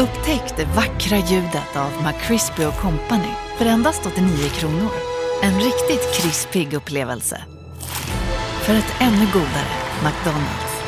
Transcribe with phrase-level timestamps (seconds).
[0.00, 4.90] Upptäck det vackra ljudet av McCrispy Company för endast 89 kronor.
[5.42, 7.44] En riktigt krispig upplevelse.
[8.62, 9.72] För ett ännu godare
[10.04, 10.82] McDonalds.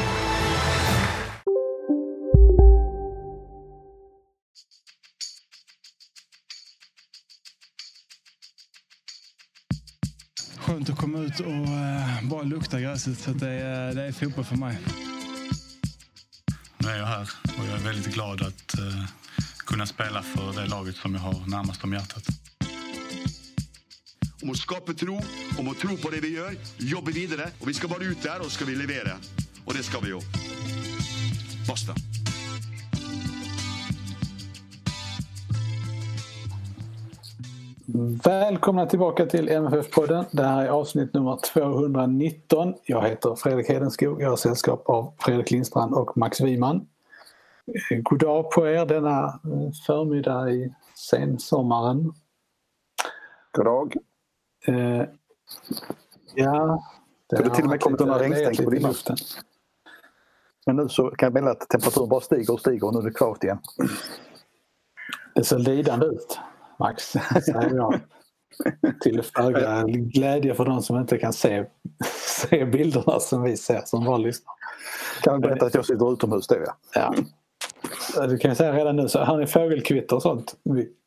[10.59, 13.19] Skönt att komma ut och eh, bara lukta gräset.
[13.19, 14.79] Så det, är, det är fotboll för mig.
[16.83, 19.05] Nu är jag här och jag är väldigt glad att uh,
[19.67, 22.25] kunna spela för det laget som jag har närmast om hjärtat.
[24.43, 25.21] Om att skapa tro,
[25.59, 28.41] om att tro på det vi gör, jobba vidare och vi ska bara ut där
[28.41, 29.17] och ska vi leverera.
[29.65, 30.21] Och det ska vi ju.
[31.69, 31.95] Basta.
[38.25, 40.25] Välkomna tillbaka till MFF-podden.
[40.31, 42.75] Det här är avsnitt nummer 219.
[42.85, 44.23] Jag heter Fredrik Hedenskog.
[44.23, 46.87] Jag har sällskap av Fredrik Lindstrand och Max Wiman.
[48.03, 49.41] God dag på er denna
[49.87, 52.13] förmiddag i sensommaren.
[53.53, 53.97] God dag.
[54.67, 55.03] Eh,
[56.35, 56.83] ja,
[57.31, 59.17] det har till och med kommit några regnstänk på din luften.
[60.67, 63.05] Men nu så kan jag meddela att temperaturen bara stiger och stiger och nu är
[63.05, 63.59] det kvavt igen.
[65.35, 66.39] Det ser lidande ut.
[66.83, 67.05] Max,
[67.45, 68.01] säger jag.
[69.01, 71.65] Till föga glädje för de som inte kan se,
[72.49, 74.55] se bilderna som vi ser som bara lyssnar.
[75.23, 77.15] Kan du berätta att jag sitter utomhus det ja.
[78.17, 78.27] ja.
[78.27, 80.55] Du kan ju säga redan nu, så hör ni fågelkvitter och sånt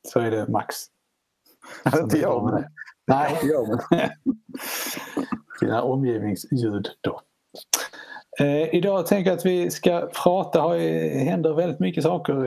[0.07, 0.75] så är det Max.
[2.01, 2.63] Inte jag men.
[3.07, 4.09] Nej, inte jag men.
[5.59, 7.21] Dina omgivningsljud då.
[8.39, 12.45] Eh, idag tänker jag att vi ska prata, det händer väldigt mycket saker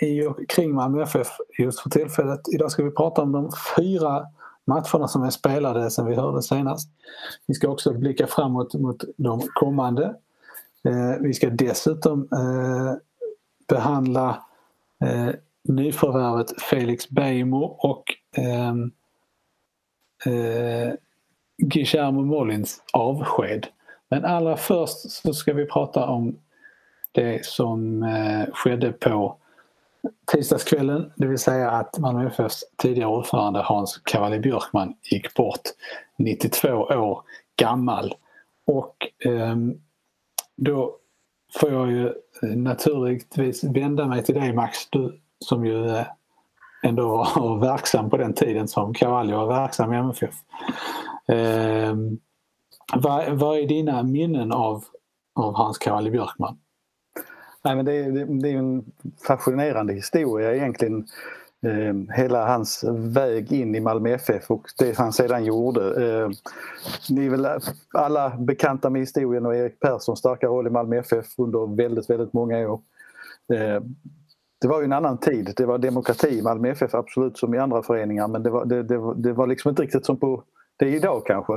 [0.00, 1.28] i och kring Malmö FF
[1.58, 2.40] just för tillfället.
[2.54, 4.26] Idag ska vi prata om de fyra
[4.64, 6.90] matcherna som är spelade sen vi hörde senast.
[7.46, 10.04] Vi ska också blicka framåt mot de kommande.
[10.84, 12.94] Eh, vi ska dessutom eh,
[13.68, 14.42] behandla
[15.04, 15.34] eh,
[15.64, 18.04] nyförvärvet Felix Beijmo och
[18.36, 18.92] ehm,
[20.26, 20.94] eh,
[21.58, 23.66] Guillermo Molins avsked.
[24.12, 26.38] Men allra först så ska vi prata om
[27.12, 29.36] det som eh, skedde på
[30.32, 31.12] tisdagskvällen.
[31.16, 35.60] Det vill säga att Malmö FFs tidigare ordförande Hans Cavalli Björkman gick bort
[36.18, 37.22] 92 år
[37.56, 38.14] gammal.
[38.66, 39.56] Och eh,
[40.56, 40.96] då
[41.60, 46.06] får jag ju eh, naturligtvis vända mig till dig Max, du som ju eh,
[46.82, 50.34] ändå var verksam på den tiden som Cavalli var verksam i MFF.
[51.28, 51.94] Eh,
[52.94, 54.84] vad, vad är dina minnen av,
[55.34, 56.58] av Hans Cavalli Björkman?
[57.64, 58.84] Nej, men det, är, det är en
[59.26, 61.06] fascinerande historia egentligen.
[61.66, 65.80] Eh, hela hans väg in i Malmö FF och det han sedan gjorde.
[65.80, 66.30] Eh,
[67.10, 67.46] ni är väl
[67.92, 72.32] alla bekanta med historien och Erik Perssons starka roll i Malmö FF under väldigt, väldigt
[72.32, 72.80] många år.
[73.54, 73.82] Eh,
[74.60, 75.52] det var ju en annan tid.
[75.56, 78.82] Det var demokrati i Malmö FF absolut som i andra föreningar men det var, det,
[78.82, 80.42] det, det var liksom inte riktigt som på
[80.76, 81.52] det är idag kanske.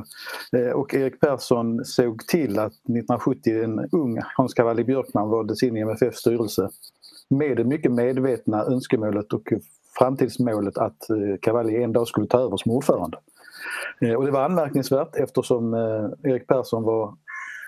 [0.57, 5.77] Eh, och Erik Persson såg till att 1970 en ung Hans Cavalli Björkman valdes in
[5.77, 6.69] i MFFs styrelse
[7.29, 9.53] med det mycket medvetna önskemålet och
[9.97, 13.17] framtidsmålet att eh, Cavalli en dag skulle ta över som ordförande.
[14.01, 15.73] Eh, och det var anmärkningsvärt eftersom
[16.23, 17.15] Erik Persson var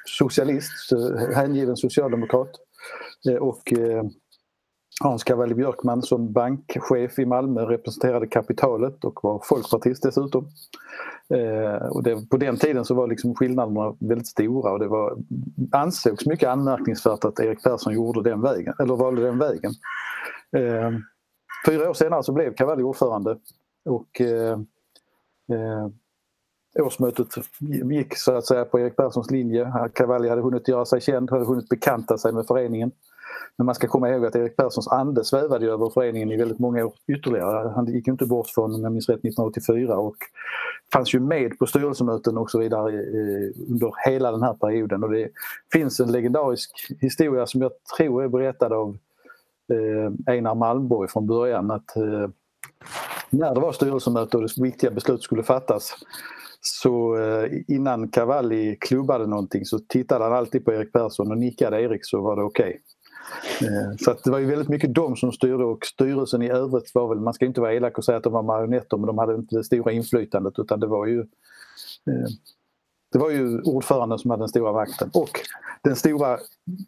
[0.06, 0.94] socialist,
[1.36, 2.52] hängiven socialdemokrat
[3.40, 3.74] och
[5.04, 10.50] Hans Cavalli Björkman som bankchef i Malmö representerade kapitalet och var folkpartist dessutom.
[11.34, 15.18] Eh, och det, på den tiden så var liksom skillnaderna väldigt stora och det var,
[15.72, 19.72] ansågs mycket anmärkningsvärt att Erik Persson gjorde den vägen, eller valde den vägen.
[20.58, 20.92] Eh,
[21.66, 23.38] fyra år senare så blev Cavalli ordförande
[23.86, 24.60] och eh,
[25.52, 25.88] eh,
[26.86, 27.28] årsmötet
[27.92, 29.74] gick så att säga på Erik Perssons linje.
[29.94, 32.92] Cavalli hade hunnit göra sig känd, hade hunnit bekanta sig med föreningen.
[33.58, 36.86] Men man ska komma ihåg att Erik Perssons ande svävade över föreningen i väldigt många
[36.86, 37.72] år ytterligare.
[37.76, 40.16] Han gick inte bort från, om jag minns rätt, 1984 och
[40.94, 45.04] fanns ju med på styrelsemöten och så vidare eh, under hela den här perioden.
[45.04, 45.30] Och det
[45.74, 48.98] finns en legendarisk historia som jag tror är berättad av
[49.74, 51.72] eh, Einar Malmborg från början.
[51.72, 52.30] Att eh,
[53.30, 55.94] när det var styrelsemöte och det viktiga beslut skulle fattas
[56.62, 57.18] så
[57.68, 62.22] innan Cavalli klubbade någonting så tittade han alltid på Erik Persson och nickade Erik så
[62.22, 62.70] var det okej.
[62.70, 62.80] Okay.
[63.62, 67.08] Eh, så det var ju väldigt mycket de som styrde och styrelsen i övrigt var
[67.08, 69.36] väl, man ska inte vara elak och säga att de var marionetter men de hade
[69.36, 72.30] inte det stora inflytandet utan det var ju eh,
[73.12, 75.30] det var ju ordföranden som hade den stora makten och
[75.84, 76.40] den stora,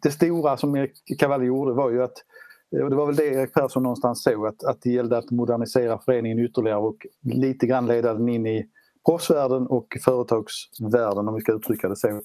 [0.02, 2.24] det stora som Erik Cavalli gjorde var ju att
[2.72, 5.98] och det var väl det Erik Persson någonstans såg att, att det gällde att modernisera
[5.98, 8.66] föreningen ytterligare och lite grann leda den in i
[9.06, 12.20] proffsvärlden och företagsvärlden om vi ska uttrycka det så.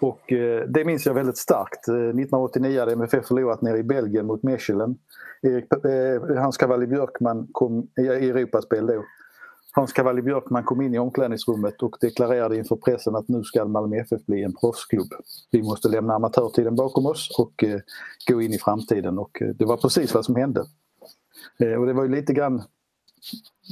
[0.00, 1.88] Och eh, det minns jag väldigt starkt.
[1.88, 4.98] Eh, 1989 hade MFF förlorat nere i Belgien mot Mechelen.
[5.42, 9.04] Erik, eh, Hans Cavalli Björkman kom i Europaspel då.
[9.72, 13.96] Hans Cavalli Björkman kom in i omklädningsrummet och deklarerade inför pressen att nu ska Malmö
[13.96, 15.12] FF bli en proffsklubb.
[15.50, 17.80] Vi måste lämna amatörtiden bakom oss och eh,
[18.28, 20.60] gå in i framtiden och det var precis vad som hände.
[21.78, 22.62] Och det var ju lite grann,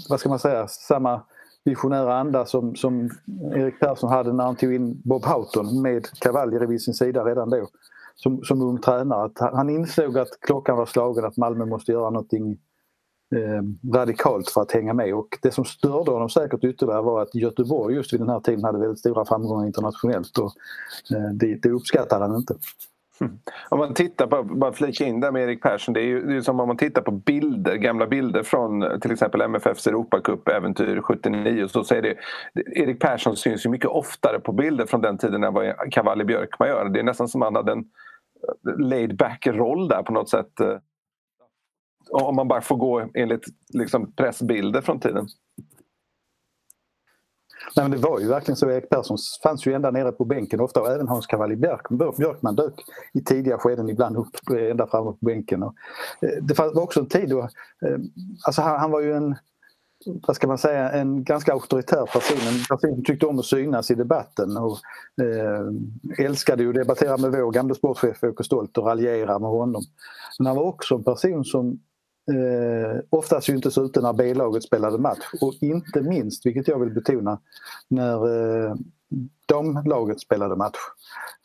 [0.08, 1.22] vad ska man säga, samma
[1.64, 3.10] visionära anda som, som
[3.54, 7.50] Erik Persson hade när han tog in Bob Houghton med Cavalli vid sin sida redan
[7.50, 7.68] då.
[8.16, 9.24] Som, som ung tränare.
[9.24, 12.58] Att han insåg att klockan var slagen, att Malmö måste göra någonting
[13.36, 15.14] eh, radikalt för att hänga med.
[15.14, 18.64] Och det som störde honom säkert ytterligare var att Göteborg just vid den här tiden
[18.64, 20.52] hade väldigt stora framgångar internationellt och
[21.16, 22.54] eh, det, det uppskattade han inte.
[23.20, 23.38] Mm.
[23.68, 26.36] Om man tittar på, bara flika in där med Erik Persson, det är ju det
[26.36, 31.68] är som om man tittar på bilder, gamla bilder från till exempel MFFs Europacup-äventyr 79
[31.68, 32.16] så ser det,
[32.80, 36.68] Erik Persson syns ju mycket oftare på bilder från den tiden än vad Cavalli Björkman
[36.68, 36.88] gör.
[36.88, 37.84] Det är nästan som han hade en
[38.68, 40.76] eh, laid back roll där på något sätt eh,
[42.10, 43.44] om man bara får gå enligt
[43.74, 45.28] liksom, pressbilder från tiden.
[47.76, 48.70] Nej, men det var ju verkligen så.
[48.70, 52.74] Erik Persson fanns ju ända nere på bänken ofta och även Hans Cavalli Björkman dök
[53.12, 55.62] i tidiga skeden ibland upp eh, ända framme på bänken.
[55.62, 55.74] Och,
[56.20, 57.98] eh, det var också en tid då, eh,
[58.46, 59.34] alltså han, han, var ju en,
[60.26, 62.38] vad ska man säga, en ganska auktoritär person.
[62.48, 64.78] En person som tyckte om att synas i debatten och
[65.24, 69.82] eh, älskade ju att debattera med vår gamle sportchef Åke Stolt och raljera med honom.
[70.38, 71.80] Men han var också en person som
[72.32, 75.24] eh, oftast syntes ute när B-laget spelade match.
[75.40, 77.40] Och inte minst, vilket jag vill betona,
[77.88, 78.16] när
[78.66, 78.74] eh,
[79.46, 80.78] damlaget spelade match.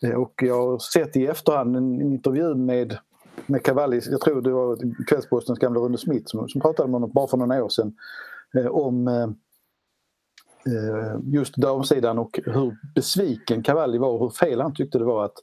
[0.03, 2.97] Eh, och jag har sett i efterhand en intervju med
[3.45, 4.77] med Cavalli, jag tror det var
[5.07, 7.93] Kvällspostens gamla Rune Smith som, som pratade med honom bara för några år sedan.
[8.57, 9.23] Eh, om eh,
[10.73, 15.25] eh, just damsidan och hur besviken Cavalli var och hur fel han tyckte det var
[15.25, 15.37] att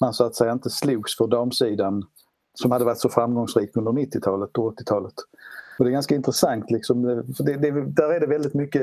[0.00, 2.02] man så att säga inte slogs för damsidan
[2.54, 5.14] som hade varit så framgångsrik under 90-talet och 80-talet.
[5.78, 8.82] Och det är ganska intressant, liksom, för det, det, där är det väldigt mycket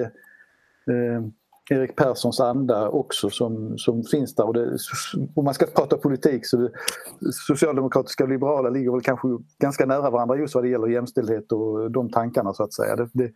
[0.88, 1.24] eh,
[1.70, 4.48] Erik Perssons anda också som, som finns där.
[4.48, 4.78] Och det,
[5.36, 6.72] om man ska prata politik så det,
[7.48, 9.28] socialdemokratiska och liberala ligger väl kanske
[9.60, 12.96] ganska nära varandra just vad det gäller jämställdhet och de tankarna så att säga.
[12.96, 13.32] Det, det,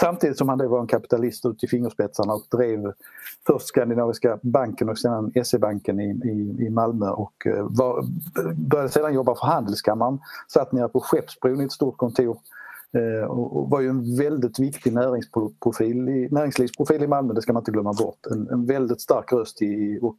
[0.00, 2.92] Samtidigt som han då var en kapitalist ut i fingerspetsarna och drev
[3.46, 8.04] först Skandinaviska banken och sedan SE-banken i, i, i Malmö och eh, var,
[8.54, 10.18] började sedan jobba för Handelskammaren.
[10.48, 12.38] Satt nere på Skeppsbron i ett stort kontor
[12.92, 17.60] eh, och var ju en väldigt viktig näringsprofil i, näringslivsprofil i Malmö, det ska man
[17.60, 18.26] inte glömma bort.
[18.30, 20.18] En, en väldigt stark röst i, och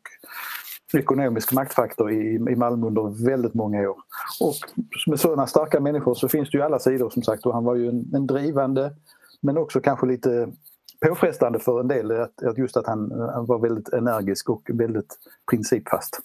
[0.93, 3.97] ekonomisk maktfaktor i, i Malmö under väldigt många år.
[4.39, 4.55] Och
[5.07, 7.75] med sådana starka människor så finns det ju alla sidor som sagt och han var
[7.75, 8.91] ju en, en drivande
[9.41, 10.51] men också kanske lite
[11.07, 15.17] påfrestande för en del att, att just att han, han var väldigt energisk och väldigt
[15.51, 16.19] principfast.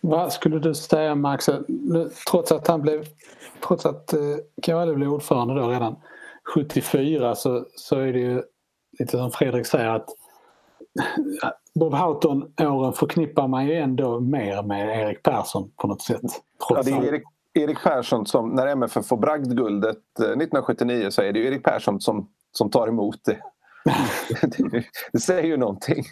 [0.00, 1.48] Vad skulle du säga Max,
[2.30, 3.04] trots att han blev,
[3.66, 4.14] trots att
[4.62, 5.96] Cavalli blev ordförande då redan
[6.54, 8.42] 74 så, så är det ju
[8.98, 10.08] lite som Fredrik säger att
[11.74, 16.20] Bob Houghton-åren förknippar man ju ändå mer med Erik Persson på något sätt.
[16.68, 17.22] Ja, det är Erik,
[17.56, 22.00] Erik Persson som, när MFF får bragdguldet 1979 eh, så är det ju Erik Persson
[22.00, 23.38] som, som tar emot det.
[24.42, 26.04] det, det säger ju någonting.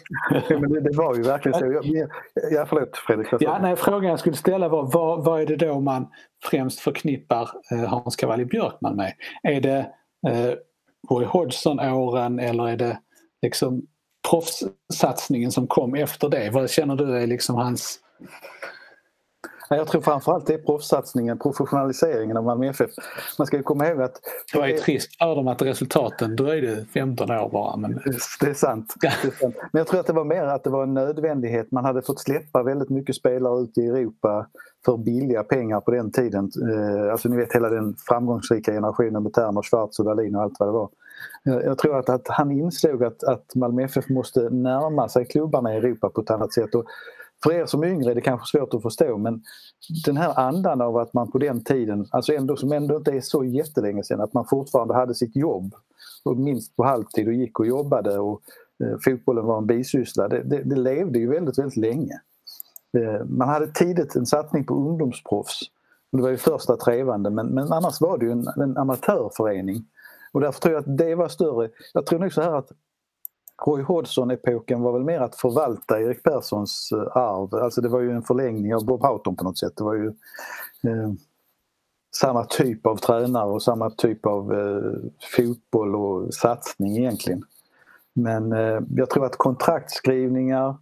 [0.49, 1.65] Men det, det, var ju verkligen så.
[1.65, 2.09] Jag,
[2.51, 3.27] ja, förlåt Fredrik.
[3.39, 6.07] Ja, nej, frågan jag skulle ställa var vad, vad är det då man
[6.43, 9.13] främst förknippar eh, Hans Cavalli Björkman med?
[9.43, 9.77] Är det
[10.27, 10.53] eh,
[11.09, 12.99] Roy Hodgson-åren eller är det
[13.41, 13.81] liksom
[14.29, 16.49] proffssatsningen som kom efter det?
[16.49, 17.99] Vad känner du är liksom hans
[19.69, 22.91] jag tror framförallt det är proffssatsningen, professionaliseringen av Malmö FF.
[23.37, 24.21] Man ska ju komma ihåg att...
[24.53, 27.77] Det var ju trist för dem att resultaten dröjde 15 år bara.
[27.77, 28.01] Men...
[28.39, 28.93] Det, är sant.
[29.01, 29.55] det är sant.
[29.71, 31.71] Men jag tror att det var mer att det var en nödvändighet.
[31.71, 34.47] Man hade fått släppa väldigt mycket spelare ute i Europa
[34.85, 36.51] för billiga pengar på den tiden.
[36.71, 40.59] Eh, alltså ni vet hela den framgångsrika generationen med Terner, Schwarz och Dahlin och allt
[40.59, 40.89] vad det var.
[41.43, 45.77] Jag tror att, att han insåg att, att Malmö FF måste närma sig klubbarna i
[45.77, 46.75] Europa på ett annat sätt.
[46.75, 46.85] Och
[47.45, 49.43] för er som är yngre är det kanske svårt att förstå men
[50.05, 53.21] den här andan av att man på den tiden, alltså ändå, som ändå inte är
[53.21, 55.73] så jättelänge sedan, att man fortfarande hade sitt jobb
[56.23, 58.41] och minst på halvtid och gick och jobbade och
[58.83, 60.27] eh, fotbollen var en bisyssla.
[60.27, 62.19] Det, det, det, levde ju väldigt, väldigt länge.
[62.97, 65.59] Eh, man hade tidigt en satsning på ungdomsproffs.
[66.11, 69.85] Det var ju första trevande men, men annars var det ju en, en amatörförening.
[70.31, 71.69] Och därför tror jag att det var större.
[71.93, 72.71] Jag tror nog så här att
[73.65, 77.55] Roy Hodgson-epoken var väl mer att förvalta Erik Perssons eh, arv.
[77.55, 79.73] Alltså det var ju en förlängning av Bob Houghton på något sätt.
[79.75, 80.07] Det var ju
[80.83, 81.11] eh,
[82.15, 87.43] samma typ av tränare och samma typ av eh, fotboll och satsning egentligen.
[88.13, 90.75] Men eh, jag tror att kontraktskrivningar,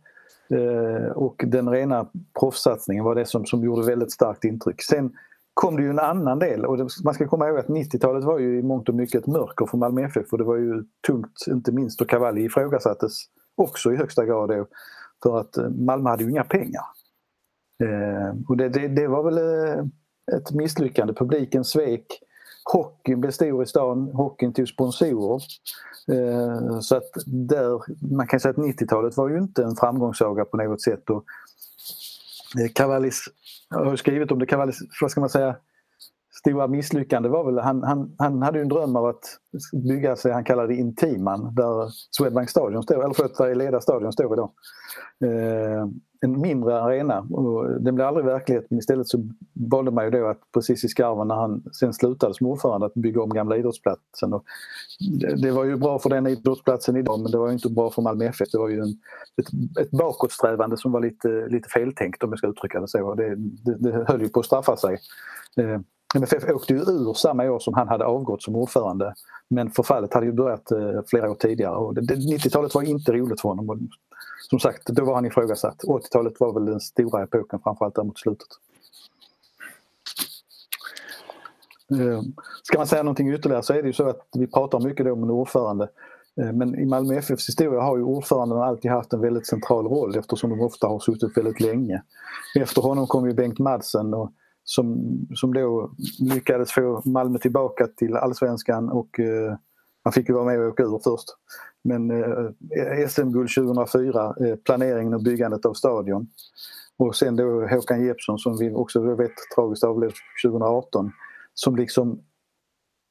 [0.53, 2.07] Eh, och den rena
[2.39, 4.81] proffssatsningen var det som, som gjorde väldigt starkt intryck.
[4.81, 5.13] Sen
[5.53, 8.39] kom det ju en annan del och det, man ska komma ihåg att 90-talet var
[8.39, 11.47] ju i mångt och mycket ett mörker för Malmö FF och det var ju tungt,
[11.47, 13.11] inte minst och Cavalli ifrågasattes
[13.55, 14.67] också i högsta grad då,
[15.23, 16.83] för att eh, Malmö hade ju inga pengar.
[17.83, 19.85] Eh, och det, det, det, var väl eh,
[20.37, 21.13] ett misslyckande.
[21.13, 22.05] Publiken svek.
[22.73, 24.11] Hockeyn blev stor i stan.
[24.13, 25.41] Hockeyn tog sponsorer.
[26.11, 27.81] Eh, så att där,
[28.15, 31.09] man kan säga att 90-talet var ju inte en framgångssaga på något sätt.
[31.09, 31.23] Och
[32.59, 33.25] Eh, Cavallis,
[33.69, 35.55] jag har skrivit om det, Cavallis, vad ska man säga,
[36.43, 39.39] stora misslyckande var väl, han, han, han hade ju en dröm av att
[39.89, 44.13] bygga sig, han kallade det Intiman, där Swedbank Stadion står, eller förlåt, där Leda Stadion
[44.13, 44.51] står idag.
[45.25, 45.87] Eh,
[46.21, 49.23] en mindre arena och den blev aldrig verklighet men istället så
[49.53, 52.93] valde man ju då att precis i skarven när han sen slutade som ordförande att
[52.93, 54.33] bygga om gamla idrottsplatsen.
[54.33, 54.43] Och
[55.19, 57.89] det, det var ju bra för den idrottsplatsen idag men det var ju inte bra
[57.89, 58.51] för Malmö FF.
[58.51, 58.89] Det var ju en,
[59.37, 63.13] ett, ett bakåtsträvande som var lite, lite feltänkt om jag ska uttrycka det så.
[63.13, 64.97] Det, det, det höll ju på att straffa sig.
[65.57, 65.79] Eh,
[66.15, 69.13] MFF åkte ju ur samma år som han hade avgått som ordförande.
[69.47, 73.49] Men förfallet hade ju börjat eh, flera år tidigare och 90-talet var inte roligt för
[73.49, 73.89] honom.
[74.49, 75.83] som sagt, då var han ifrågasatt.
[75.83, 78.47] 80-talet var väl den stora epoken framförallt där mot slutet.
[81.91, 82.21] Eh,
[82.63, 85.23] ska man säga någonting ytterligare så är det ju så att vi pratar mycket om
[85.23, 85.89] en ordförande.
[86.41, 90.17] Eh, men i Malmö FFs historia har ju ordföranden alltid haft en väldigt central roll
[90.17, 92.03] eftersom de ofta har suttit väldigt länge.
[92.59, 94.31] Efter honom kom ju Bengt Madsen och
[94.63, 99.57] som, som då lyckades få Malmö tillbaka till allsvenskan och eh,
[100.05, 101.27] man fick ju vara med och åka ur först.
[101.83, 106.27] Men eh, SM-guld 2004, eh, planeringen och byggandet av stadion.
[106.97, 110.11] Och sen då Håkan Jeppsson som vi också vet tragiskt avled
[110.45, 111.11] 2018
[111.53, 112.19] som liksom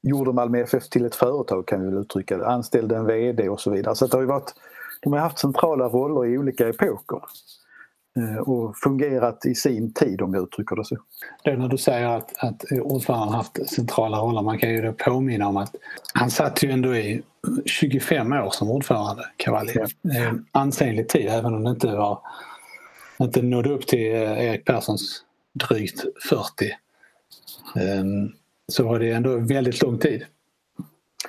[0.03, 2.47] gjorde Malmö FF till ett företag kan vi väl uttrycka det.
[2.47, 3.95] Anställde en VD och så vidare.
[3.95, 4.53] Så det har ju varit,
[5.01, 7.21] de har haft centrala roller i olika epoker.
[8.19, 10.97] Eh, och fungerat i sin tid om jag uttrycker det så.
[11.43, 15.47] Det när du säger att, att ordföranden haft centrala roller, man kan ju då påminna
[15.47, 15.75] om att
[16.13, 17.23] han satt ju ändå i
[17.65, 19.73] 25 år som ordförande, Cavalli.
[20.01, 20.31] Ja.
[20.51, 22.19] Ansenlig tid även om det inte var
[23.19, 26.71] inte nådde upp till eh, Erik Perssons drygt 40.
[27.75, 28.31] Ehm,
[28.67, 30.25] så var det ändå väldigt lång tid.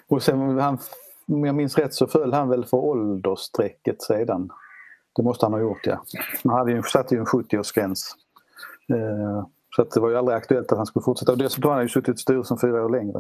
[0.09, 0.79] Och sen, han,
[1.27, 4.51] om jag minns rätt så föll han väl för åldersstrecket sedan.
[5.17, 6.05] Det måste han ha gjort ja.
[6.45, 8.01] Han hade ju, satte ju en 70-årsgräns.
[8.89, 11.33] Eh, så att det var ju aldrig aktuellt att han skulle fortsätta.
[11.33, 13.19] Och dessutom har han ju suttit i styrelsen fyra år längre.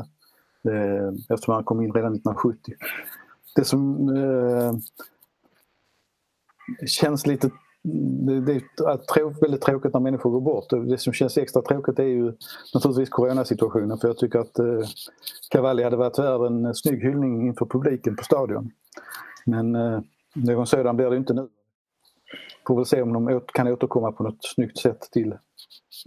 [0.68, 2.74] Eh, eftersom han kom in redan 1970.
[3.56, 4.72] Det som eh,
[6.86, 7.50] känns lite
[7.84, 10.70] det, det är väldigt tråkigt när människor går bort.
[10.70, 12.32] Det som känns extra tråkigt är ju
[12.74, 14.88] naturligtvis coronasituationen för jag tycker att eh,
[15.50, 18.70] Cavalli hade varit värd en snygg hyllning inför publiken på stadion.
[19.46, 20.00] Men eh,
[20.34, 21.48] någon sådan blir det inte nu.
[22.66, 25.38] Får väl se om de kan återkomma på något snyggt sätt till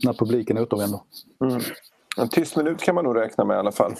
[0.05, 0.99] när publiken återvänder.
[1.45, 1.61] Mm.
[2.17, 3.93] En tyst minut kan man nog räkna med i alla fall.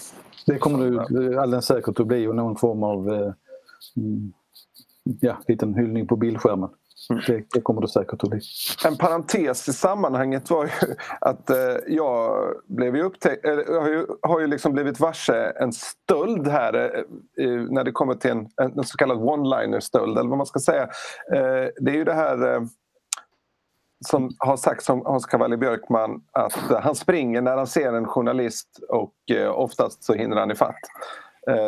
[0.46, 3.32] Det kommer det alldeles säkert att bli och någon form av eh,
[3.96, 4.32] mm,
[5.20, 6.70] ja, liten hyllning på bildskärmen.
[7.10, 7.22] Mm.
[7.26, 8.40] Det, det, kommer det säkert att bli.
[8.84, 10.70] En parentes i sammanhanget var ju
[11.20, 16.48] att eh, jag blev ju upptäckt, har ju, har ju liksom blivit varse en stöld
[16.48, 17.04] här
[17.38, 20.60] eh, när det kommer till en, en så kallad one-liner stöld eller vad man ska
[20.60, 20.82] säga.
[21.32, 22.66] Eh, det är ju det här
[24.06, 28.68] som har sagts om Hans Cavalli Björkman att han springer när han ser en journalist
[28.88, 29.14] och
[29.54, 30.80] oftast så hinner han ifatt.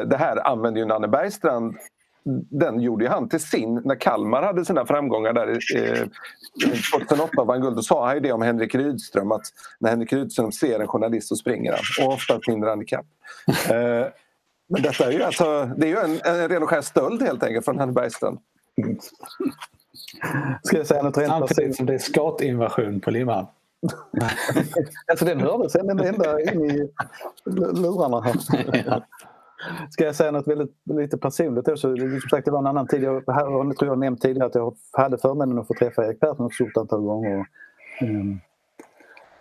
[0.06, 1.76] Det här använder ju Nanne Bergstrand
[2.50, 6.08] den gjorde han till sin när Kalmar hade sina framgångar där eh,
[7.06, 7.76] 2008 vann guld.
[7.76, 9.42] Då sa han ju det om Henrik Rydström att
[9.78, 13.06] när Henrik Rydström ser en journalist så springer han och ofta hinner han ikapp.
[13.70, 14.06] Eh,
[14.68, 17.42] men detta är ju, alltså, det är ju en, en ren och skär stöld helt
[17.42, 18.38] enkelt från Henrik Bergström.
[20.62, 23.46] Ska jag säga något rent Samtidigt som det är skatinvasion på Limhamn.
[25.10, 26.90] alltså den hördes ända in i
[27.74, 28.20] lurarna.
[28.20, 29.04] Här.
[29.90, 33.02] Ska jag säga något väldigt lite personligt så Som sagt, det var en annan tid.
[33.02, 36.46] Jag, jag tror jag nämnt tidigare att jag hade förmånen att få träffa Erik Persson
[36.46, 37.46] ett stort antal gånger.
[38.02, 38.40] Um,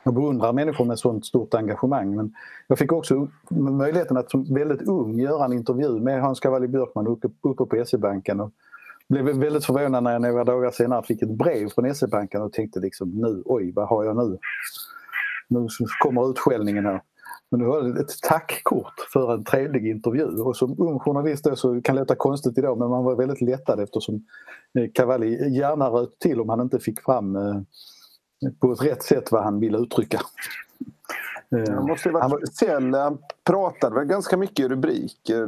[0.04, 2.16] jag beundrar människor med sånt stort engagemang.
[2.16, 2.34] Men
[2.68, 7.08] jag fick också möjligheten att som väldigt ung göra en intervju med Hans Cavalli Björkman
[7.08, 8.40] uppe, uppe på SE-banken.
[8.40, 8.52] Och
[9.10, 12.80] blev väldigt förvånad när jag några dagar senare fick ett brev från SE-banken och tänkte
[12.80, 14.38] liksom nu, oj vad har jag nu?
[15.48, 15.68] Nu
[16.00, 17.02] kommer utskällningen här.
[17.52, 21.82] Men var det ett tackkort för en trevlig intervju och som ung journalist då så
[21.82, 24.16] kan det låta konstigt idag men man var väldigt lättad eftersom
[24.80, 27.62] eh, Cavalli gärna röt till om han inte fick fram eh,
[28.60, 30.20] på ett rätt sätt vad han ville uttrycka.
[31.50, 32.94] Det måste ju varit han speciell.
[32.94, 35.48] Han pratade väl ganska mycket i rubriker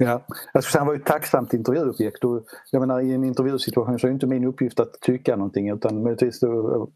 [0.00, 0.22] Ja,
[0.62, 2.24] säga han var ju ett tacksamt intervjuobjekt.
[2.24, 5.70] Och jag menar, I en intervjusituation så är det inte min uppgift att tycka någonting
[5.70, 6.88] utan möjligtvis då,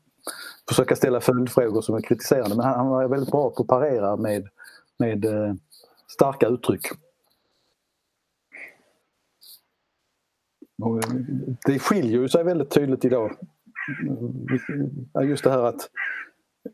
[0.69, 2.57] försöka ställa följdfrågor som är kritiserande.
[2.57, 4.49] Men han, han var väldigt bra på att parera med,
[4.99, 5.55] med eh,
[6.09, 6.87] starka uttryck.
[10.83, 11.11] Och eh,
[11.67, 13.37] det skiljer sig väldigt tydligt idag.
[14.03, 15.91] Mm, just det här att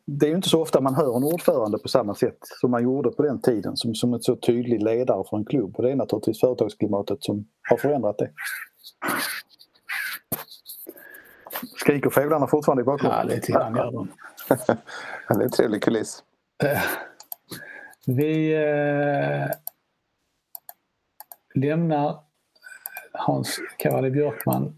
[0.07, 3.11] det är inte så ofta man hör en ordförande på samma sätt som man gjorde
[3.11, 5.77] på den tiden som, som ett så tydlig ledare för en klubb.
[5.77, 8.31] Och det är naturligtvis företagsklimatet som har förändrat det.
[11.77, 13.19] Skriker fåglarna fortfarande i bakgrunden?
[13.19, 14.09] Ja, lite grann gör de.
[15.29, 16.23] det är en trevlig kuliss.
[18.07, 19.51] Vi eh,
[21.55, 22.19] lämnar
[23.13, 24.75] Hans Cavalli Björkman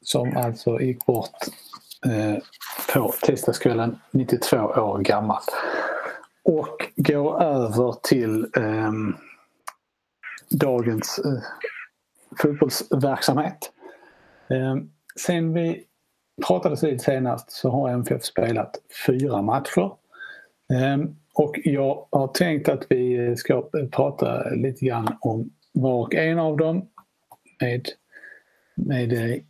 [0.00, 1.36] som alltså gick bort
[2.06, 2.42] eh,
[2.92, 5.42] på tisdagskvällen, 92 år gammal.
[6.42, 8.92] Och går över till eh,
[10.50, 11.42] dagens eh,
[12.42, 13.72] fotbollsverksamhet.
[14.50, 14.76] Eh,
[15.16, 15.84] sen vi
[16.46, 18.76] pratades vid senast så har MFF spelat
[19.06, 19.90] fyra matcher.
[20.72, 26.38] Ehm, och jag har tänkt att vi ska prata lite grann om var och en
[26.38, 26.88] av dem
[27.60, 27.88] med,
[28.74, 29.42] med,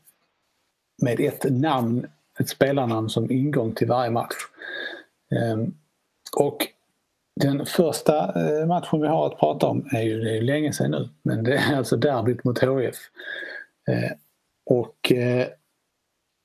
[1.02, 2.06] med ett namn,
[2.40, 4.34] ett spelarnamn som ingång till varje match.
[5.30, 5.74] Ehm,
[6.36, 6.66] och
[7.40, 10.90] den första eh, matchen vi har att prata om är ju, det är länge sedan
[10.90, 12.96] nu, men det är alltså derbyt mot HIF.
[13.88, 14.18] Ehm,
[14.66, 15.46] och eh,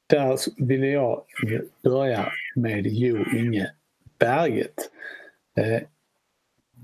[0.07, 1.23] där ville jag
[1.83, 3.71] börja med Jo Inge
[4.19, 4.89] Berget.
[5.57, 5.81] Eh,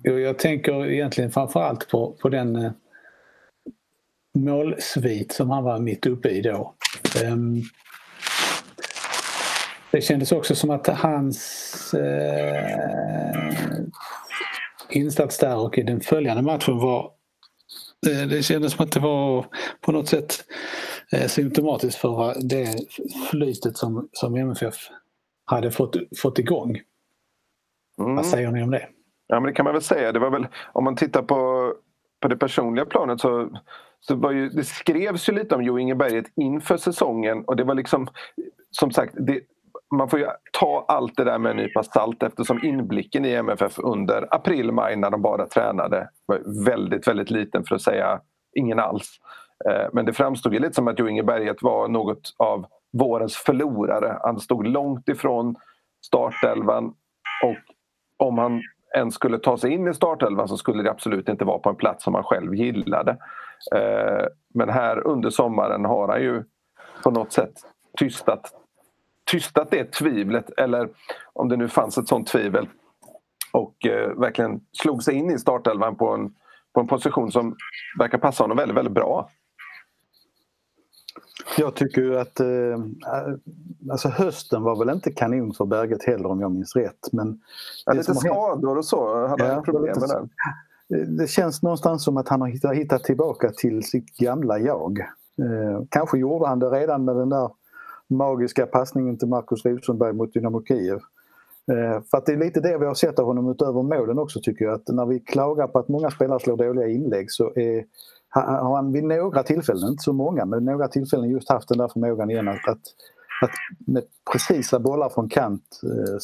[0.03, 2.71] jag tänker egentligen framförallt på, på den eh,
[4.33, 6.73] målsvit som han var mitt uppe i då.
[7.23, 7.61] Ehm,
[9.91, 13.53] det kändes också som att hans eh,
[14.89, 17.11] insats där och i den följande matchen var
[18.07, 19.45] eh, det kändes som att det var
[19.81, 20.45] på något sätt
[21.13, 22.75] eh, symptomatiskt för det
[23.29, 24.75] flytet som, som MFF
[25.45, 26.79] hade fått, fått igång.
[27.99, 28.15] Mm.
[28.15, 28.87] Vad säger ni om det?
[29.27, 30.11] Ja men det kan man väl säga.
[30.11, 31.73] Det var väl, om man tittar på,
[32.19, 33.49] på det personliga planet så
[33.99, 37.63] så var ju, det skrevs ju lite om Jo Inge Berget inför säsongen och det
[37.63, 38.07] var liksom
[38.71, 39.41] som sagt det,
[39.95, 43.79] man får ju ta allt det där med en nypa salt eftersom inblicken i MFF
[43.79, 48.21] under april-maj när de bara tränade var väldigt, väldigt liten för att säga
[48.55, 49.19] ingen alls.
[49.65, 53.36] Eh, men det framstod ju lite som att Jo Inge Berget var något av vårens
[53.36, 54.19] förlorare.
[54.24, 55.56] Han stod långt ifrån
[56.06, 56.93] startelvan
[57.43, 57.58] och
[58.28, 58.62] om han
[58.95, 61.76] ens skulle ta sig in i startelvan så skulle det absolut inte vara på en
[61.76, 63.12] plats som han själv gillade.
[63.76, 66.43] Eh, men här under sommaren har han ju
[67.04, 67.54] på något sätt
[68.00, 68.54] tystat,
[69.32, 70.89] tystat det tvivlet eller
[71.34, 72.67] om det nu fanns ett sånt tvivel
[73.52, 76.34] och eh, verkligen slog sig in i startelvan på en,
[76.74, 77.56] på en position som
[78.00, 79.30] verkar passa honom väldigt, väldigt bra.
[81.58, 82.80] Jag tycker ju att eh,
[83.91, 87.10] alltså hösten var väl inte kanon för Berget heller om jag minns rätt.
[87.12, 87.41] Men
[87.86, 90.30] ja, lite skador och så hade ja, han problem med den
[90.89, 94.99] det känns någonstans som att han har hittat tillbaka till sitt gamla jag.
[95.39, 97.49] Eh, kanske gjorde han det redan med den där
[98.08, 100.99] magiska passningen till Marcus Rosenberg mot Dynamo Kiev.
[101.71, 104.39] Eh, för att det är lite det vi har sett av honom utöver målen också
[104.43, 104.73] tycker jag.
[104.73, 107.86] Att när vi klagar på att många spelare slår dåliga inlägg så är,
[108.29, 111.87] har han vid några tillfällen, inte så många, men några tillfällen just haft den där
[111.87, 112.81] förmågan igen att, att,
[113.41, 113.51] att
[113.87, 116.17] med precisa bollar från kant eh,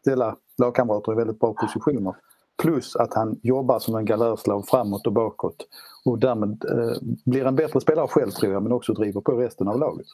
[0.00, 2.14] ställa lagkamrater i väldigt bra positioner.
[2.62, 5.56] Plus att han jobbar som en galörslav framåt och bakåt
[6.04, 9.68] och därmed eh, blir en bättre spelare själv tror jag men också driver på resten
[9.68, 10.06] av laget.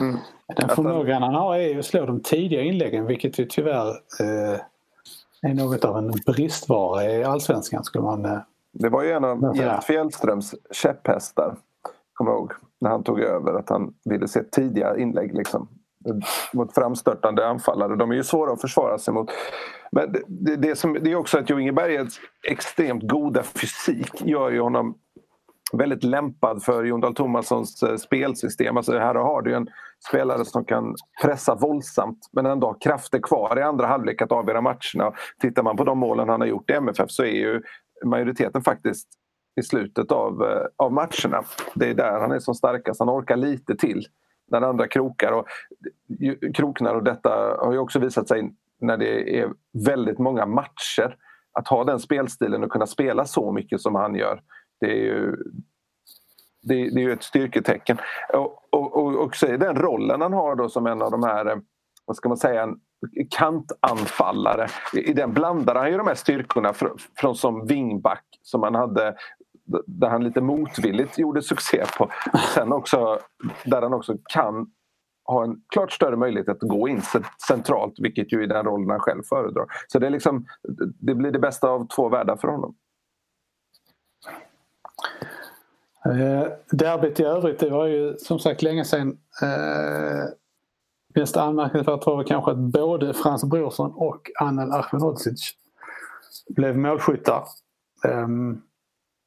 [0.00, 0.16] Mm.
[0.56, 3.88] Den förmågan han har är ju att slå de tidiga inläggen vilket ju tyvärr
[4.20, 4.60] eh,
[5.42, 8.38] är något av en bristvara i allsvenskan skulle man eh,
[8.72, 11.56] Det var ju en av Jens Fjällströms käpphästar,
[12.14, 15.68] kommer jag ihåg, när han tog över att han ville se tidiga inlägg liksom
[16.52, 17.96] mot framstörtande anfallare.
[17.96, 19.30] De är ju svåra att försvara sig mot.
[19.92, 24.60] Men det, det, som, det är också att Jo Ingebergs extremt goda fysik gör ju
[24.60, 24.94] honom
[25.72, 28.76] väldigt lämpad för Jon Dahl Tomassons eh, spelsystem.
[28.76, 29.68] Alltså här har du en
[30.08, 34.60] spelare som kan pressa våldsamt men ändå ha krafter kvar i andra halvlek att avgöra
[34.60, 35.12] matcherna.
[35.40, 37.62] Tittar man på de målen han har gjort i MFF så är ju
[38.04, 39.08] majoriteten faktiskt
[39.60, 41.44] i slutet av, eh, av matcherna.
[41.74, 43.00] Det är där han är som starkast.
[43.00, 44.06] Han orkar lite till
[44.50, 45.32] när andra krokar.
[45.32, 45.46] Och,
[46.54, 49.52] kroknar och detta har ju också visat sig när det är
[49.86, 51.16] väldigt många matcher.
[51.52, 54.42] Att ha den spelstilen och kunna spela så mycket som han gör.
[54.80, 55.36] Det är ju,
[56.62, 57.98] det, det är ju ett styrketecken.
[58.32, 61.56] Och, och, och också den rollen han har då som en av de här, eh,
[62.04, 62.80] vad ska man säga, en
[63.30, 64.68] kantanfallare.
[64.92, 69.14] I den blandar han ju de här styrkorna från, från som wingback som han hade
[69.86, 72.10] där han lite motvilligt gjorde succé på.
[72.54, 73.18] Sen också
[73.64, 74.70] där han också kan
[75.24, 77.02] ha en klart större möjlighet att gå in
[77.48, 79.66] centralt vilket ju är den rollen han själv föredrar.
[79.88, 80.46] Så det, är liksom,
[81.00, 82.74] det blir det bästa av två världar för honom.
[86.04, 89.18] Eh, derbyt i övrigt, det var ju som sagt länge sedan.
[89.42, 90.24] Eh,
[91.14, 95.52] mest anmärkningsvärt var kanske att både Frans Brorsson och Anel Ahmedhodzic
[96.48, 97.44] blev målskyttar.
[98.04, 98.28] Eh,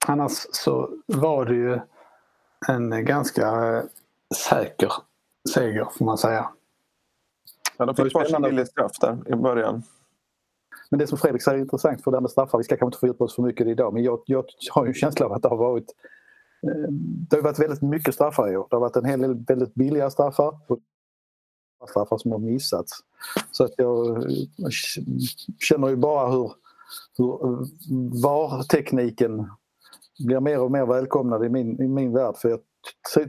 [0.08, 1.80] annars så var det ju
[2.68, 3.84] en ganska eh,
[4.50, 4.92] säker
[5.54, 6.50] seger får man säga.
[7.78, 9.84] Ja, de fick varsin billig straff där i början.
[10.90, 12.86] Men det som Fredrik säger är intressant för det här med straffar, vi ska kanske
[12.86, 15.42] inte fördjupa oss för mycket idag, men jag, jag har ju en känsla av att
[15.42, 15.90] det har varit
[16.64, 16.92] eh,
[17.30, 18.68] det har varit väldigt mycket straffar i år.
[18.70, 20.60] Det har varit en hel del väldigt billiga straffar
[21.88, 22.92] straffar som har missats.
[23.52, 24.24] Så att jag
[25.60, 26.52] känner ju bara hur,
[27.18, 27.38] hur
[28.24, 29.50] VAR-tekniken
[30.20, 32.36] blir mer och mer välkomnad i min, i min värld.
[32.38, 32.60] För jag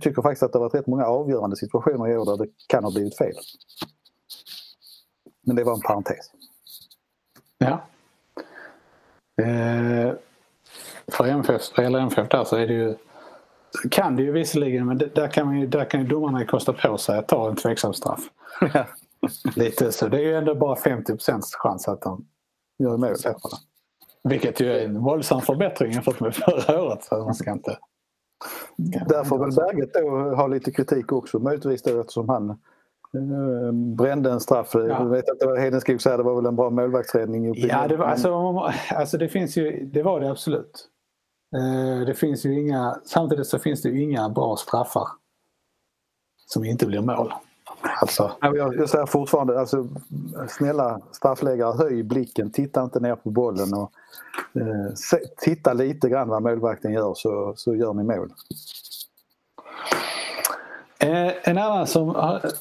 [0.00, 2.84] tycker faktiskt att det har varit rätt många avgörande situationer i år där det kan
[2.84, 3.34] ha blivit fel.
[5.46, 6.30] Men det var en parentes.
[7.58, 7.86] Ja.
[9.42, 10.14] Eh,
[11.06, 12.96] för MFF, eller MFF där så är det ju
[13.90, 16.98] kan det ju visserligen men där kan, man ju, där kan ju domarna kosta på
[16.98, 18.20] sig att ta en tveksam straff.
[19.56, 20.08] Lite så.
[20.08, 21.16] Det är ju ändå bara 50
[21.58, 22.24] chans att de
[22.78, 23.14] gör mål
[24.28, 27.04] Vilket ju är en våldsam förbättring jämfört med förra året.
[27.04, 27.76] Så man ska inte
[29.06, 34.30] där får väl Berget då ha lite kritik också möjligtvis då eftersom han eh, brände
[34.30, 34.70] en straff.
[34.72, 34.80] Ja.
[34.80, 37.54] Jag vet det var Hedenskog säger det var väl en bra målvaktsräddning.
[37.54, 40.88] Ja, det var, alltså, alltså det finns ju, det var det absolut.
[41.54, 45.08] Eh, det finns ju inga, samtidigt så finns det ju inga bra straffar
[46.46, 47.32] som inte blir mål.
[48.00, 48.32] Alltså.
[48.40, 49.88] Jag, jag säger fortfarande, alltså,
[50.48, 53.92] snälla straffläggare, höj blicken, titta inte ner på bollen och
[54.60, 58.32] eh, se, titta lite grann vad målvakten gör så, så gör ni mål.
[60.98, 62.06] Eh, en annan som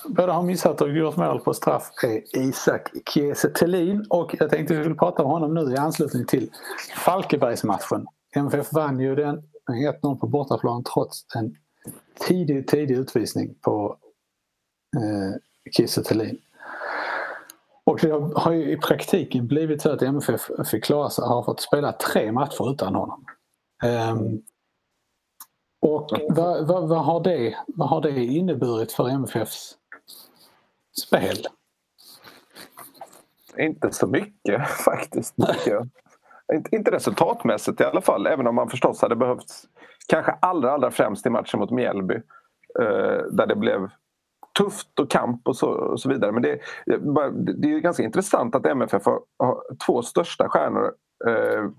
[0.06, 3.48] både har missat och gjort mål på straff är Isak Kiese
[4.10, 6.50] och jag tänkte att vi skulle prata om honom nu i anslutning till
[7.06, 8.08] Falkenbergsmatchen.
[8.36, 11.56] MFF vann ju den med 1-0 på bortaplan trots en
[12.28, 13.98] tidig, tidig utvisning på
[14.96, 15.40] eh,
[15.72, 16.38] Kiese Thelin.
[17.84, 20.42] Och det har ju i praktiken blivit så att MFF
[20.72, 23.26] fick klara sig, har fått spela tre matcher utan honom.
[23.84, 24.44] Um,
[25.82, 29.78] och vad, vad, vad, har det, vad har det inneburit för MFFs
[31.02, 31.38] spel?
[33.58, 35.34] Inte så mycket faktiskt.
[36.72, 39.46] Inte resultatmässigt i alla fall, även om man förstås hade behövt
[40.08, 42.16] kanske allra, allra främst i matchen mot Mjällby.
[42.80, 43.90] Eh, där det blev
[44.58, 46.32] tufft och kamp och så, och så vidare.
[46.32, 46.60] Men det,
[47.62, 50.94] det är ganska intressant att MFF har, har två största stjärnor
[51.28, 51.70] eh,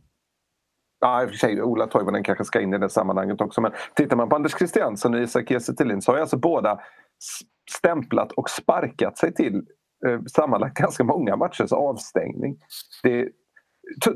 [1.05, 3.61] Ja, i och för sig, Ola Toivonen kanske ska in i det sammanhanget också.
[3.61, 6.81] Men tittar man på Anders Christiansen och Isak Kiese så har ju alltså båda
[7.79, 9.67] stämplat och sparkat sig till
[10.07, 12.57] eh, sammanlagt ganska många matchers avstängning.
[13.03, 13.29] Det,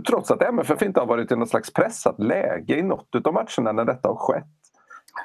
[0.08, 3.72] trots att MFF inte har varit i något slags pressat läge i något av matcherna
[3.72, 4.44] när detta har skett.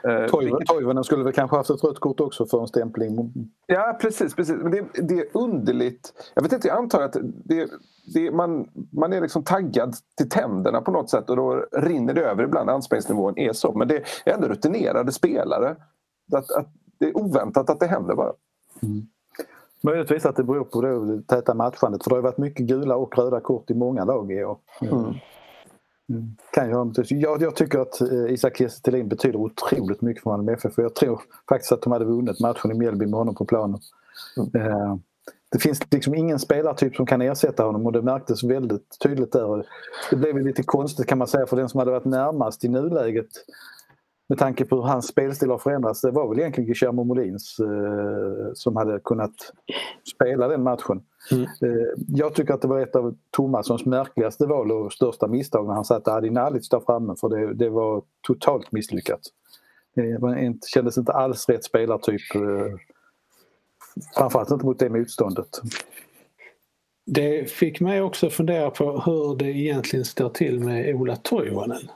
[0.08, 0.26] Eh,
[0.66, 3.34] Toivonen skulle väl kanske haft ett rött kort också för en stämpling.
[3.68, 4.56] Ja precis, precis.
[4.56, 6.32] men det, det är underligt.
[6.34, 7.70] Jag vet inte, jag antar att det,
[8.14, 12.22] det, man, man är liksom taggad till tänderna på något sätt och då rinner det
[12.22, 12.70] över ibland.
[12.70, 13.74] Anspänningsnivån är så.
[13.74, 15.76] Men det är ändå rutinerade spelare.
[16.34, 16.68] Att, att
[17.00, 18.34] det är oväntat att det händer bara.
[18.82, 19.08] Mm.
[19.84, 23.17] Möjligtvis att det beror på det täta matchandet för det har varit mycket gula och
[23.17, 24.58] röda kort i många lag i år.
[24.82, 25.13] Mm.
[26.52, 30.74] Kan jag, jag, jag tycker att eh, Isak Kiese betyder otroligt mycket för Malmö FF.
[30.78, 33.80] Jag tror faktiskt att de hade vunnit matchen i Mjällby med honom på planen.
[34.38, 34.72] Mm.
[34.72, 34.96] Eh,
[35.52, 39.65] det finns liksom ingen spelartyp som kan ersätta honom och det märktes väldigt tydligt där.
[40.10, 43.30] Det blev lite konstigt kan man säga för den som hade varit närmast i nuläget
[44.30, 46.02] med tanke på hur hans spelstil har förändrats.
[46.02, 49.34] Det var väl egentligen Guillermo Molins eh, som hade kunnat
[50.16, 51.02] spela den matchen.
[51.32, 51.44] Mm.
[51.44, 55.74] Eh, jag tycker att det var ett av Tomassons märkligaste val och största misstag när
[55.74, 59.22] han satte Adi Nalic där framme för det, det var totalt misslyckat.
[59.96, 62.36] Det var inte, kändes inte alls rätt spelartyp.
[62.36, 62.42] Eh,
[64.18, 65.62] framförallt inte mot det motståndet.
[67.06, 71.90] Det fick mig också fundera på hur det egentligen står till med Ola Toivonen.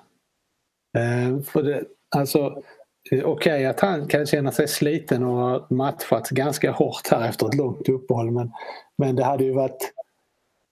[0.97, 2.39] Eh, för det, alltså,
[3.11, 7.29] eh, Okej okay, att han kan känna sig sliten och har matchat ganska hårt här
[7.29, 8.51] efter ett långt uppehåll men,
[8.97, 9.93] men det hade ju varit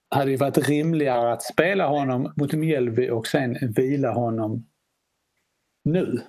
[0.08, 4.66] hade ju varit rimligare att spela honom mot Mjällby och sen vila honom
[5.84, 6.22] nu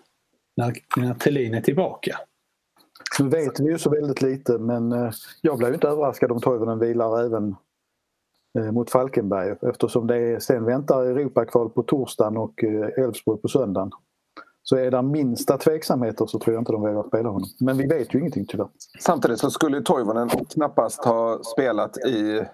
[0.56, 2.20] när, när Thelin är tillbaka.
[3.20, 6.80] Nu vet vi ju så väldigt lite men eh, jag blev inte överraskad om Toivonen
[6.80, 7.56] vilar även
[8.60, 12.64] eh, mot Falkenberg eftersom det sen väntar Europakval på torsdagen och
[12.98, 13.92] Elfsborg på söndagen.
[14.70, 17.50] Så är det minsta tveksamheter så tror jag inte de vågar spela honom.
[17.60, 18.68] Men vi vet ju ingenting tyvärr.
[19.00, 22.46] Samtidigt så skulle Toivonen knappast ha spelat i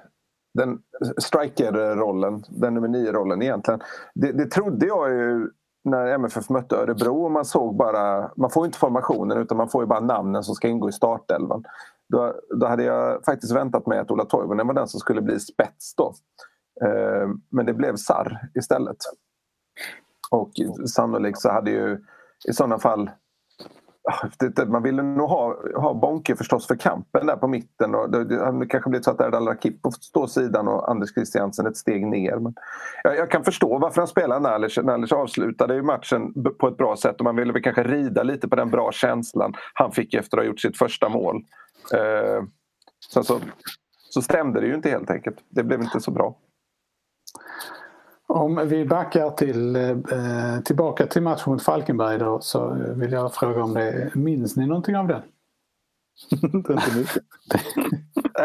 [0.53, 0.79] den
[1.17, 3.79] striker-rollen, den nummer nio-rollen egentligen.
[4.15, 5.49] Det, det trodde jag ju
[5.83, 9.83] när MFF mötte Örebro och man såg bara, man får inte formationen utan man får
[9.83, 11.63] ju bara namnen som ska ingå i startelvan.
[12.09, 15.39] Då, då hade jag faktiskt väntat mig att Ola Toivonen var den som skulle bli
[15.39, 16.13] spets då.
[16.85, 18.97] Eh, men det blev Sarr istället.
[20.33, 20.51] Och
[20.89, 21.97] sannolikt så hade ju
[22.49, 23.09] i sådana fall
[24.11, 27.95] ah, man ville nog ha, ha Bonke förstås för kampen där på mitten.
[27.95, 31.13] Och det, det hade kanske blivit så att Erdal Rakip på stå sidan och Anders
[31.13, 32.35] Christiansen ett steg ner.
[32.35, 32.53] Men
[33.03, 34.77] jag, jag kan förstå varför han spelar Nalic.
[34.77, 38.47] Nalic avslutade ju matchen på ett bra sätt och man ville väl kanske rida lite
[38.47, 41.35] på den bra känslan han fick efter att ha gjort sitt första mål.
[41.93, 42.43] Eh,
[43.13, 43.39] sen så,
[44.09, 45.37] så stämde det ju inte helt enkelt.
[45.49, 46.35] Det blev inte så bra.
[48.33, 53.63] Om vi backar till, eh, tillbaka till matchen mot Falkenberg då, så vill jag fråga
[53.63, 55.21] om det, minns ni någonting av den?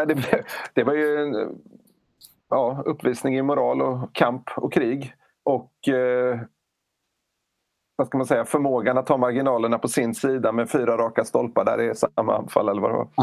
[0.07, 1.59] det det, det var ju en
[2.49, 5.13] ja, uppvisning i moral och kamp och krig.
[5.43, 6.39] Och eh,
[7.95, 11.65] vad ska man säga, förmågan att ta marginalerna på sin sida med fyra raka stolpar
[11.65, 13.07] där i samma anfall eller vad det var.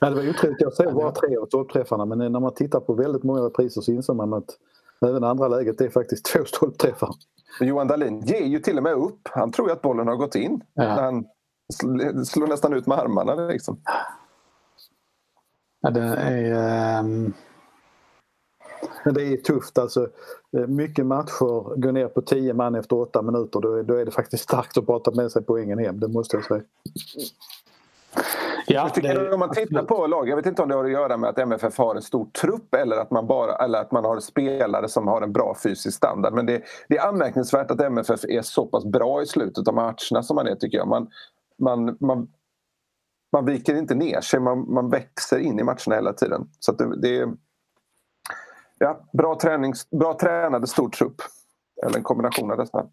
[0.00, 0.60] ja, det var otroligt.
[0.60, 3.92] Jag såg bara tre av stolpträffarna men när man tittar på väldigt många repriser så
[3.92, 4.58] inser man att
[5.00, 7.10] Även andra läget är faktiskt två stolpträffar.
[7.60, 9.28] Johan Dahlin ger ju till och med upp.
[9.30, 10.60] Han tror ju att bollen har gått in.
[10.74, 10.84] Ja.
[10.84, 11.26] Han
[12.26, 13.34] slår nästan ut med armarna.
[13.34, 13.80] Liksom.
[15.80, 16.98] Ja, det är...
[17.00, 17.32] Um...
[19.04, 20.08] Det är tufft alltså.
[20.56, 23.60] Eh, mycket matcher går ner på tio man efter åtta minuter.
[23.60, 26.36] Då är, då är det faktiskt starkt att prata med sig poängen hem, det måste
[26.36, 26.62] jag säga.
[28.68, 29.32] Ja, det...
[29.32, 31.38] Om man tittar på lag, jag vet inte om det har att göra med att
[31.38, 35.08] MFF har en stor trupp eller att man, bara, eller att man har spelare som
[35.08, 36.34] har en bra fysisk standard.
[36.34, 40.22] Men det, det är anmärkningsvärt att MFF är så pass bra i slutet av matcherna
[40.22, 40.88] som man är tycker jag.
[40.88, 41.10] Man,
[41.58, 42.28] man, man,
[43.32, 46.48] man viker inte ner sig, man, man växer in i matcherna hela tiden.
[46.60, 47.28] Så det, det,
[48.78, 51.22] ja, bra, tränings, bra tränade stor trupp.
[51.86, 52.86] Eller en kombination av dessa.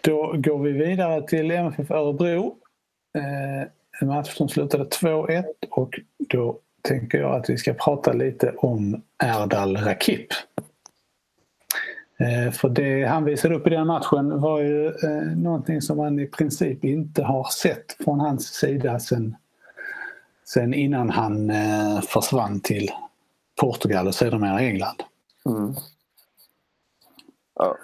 [0.00, 2.56] Då går vi vidare till MFF Örebro
[3.18, 3.68] Eh,
[4.00, 9.02] en match som slutade 2-1 och då tänker jag att vi ska prata lite om
[9.24, 10.28] Erdal Rakip.
[12.18, 16.20] Eh, för det han visade upp i den matchen var ju eh, någonting som man
[16.20, 19.36] i princip inte har sett från hans sida sen,
[20.44, 22.90] sen innan han eh, försvann till
[23.60, 25.02] Portugal och sedermera England.
[25.46, 25.74] Mm.
[27.54, 27.76] Ja.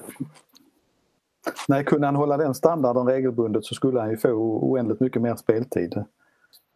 [1.68, 4.28] Nej, kunde han hålla den standarden regelbundet så skulle han ju få
[4.62, 5.96] oändligt mycket mer speltid.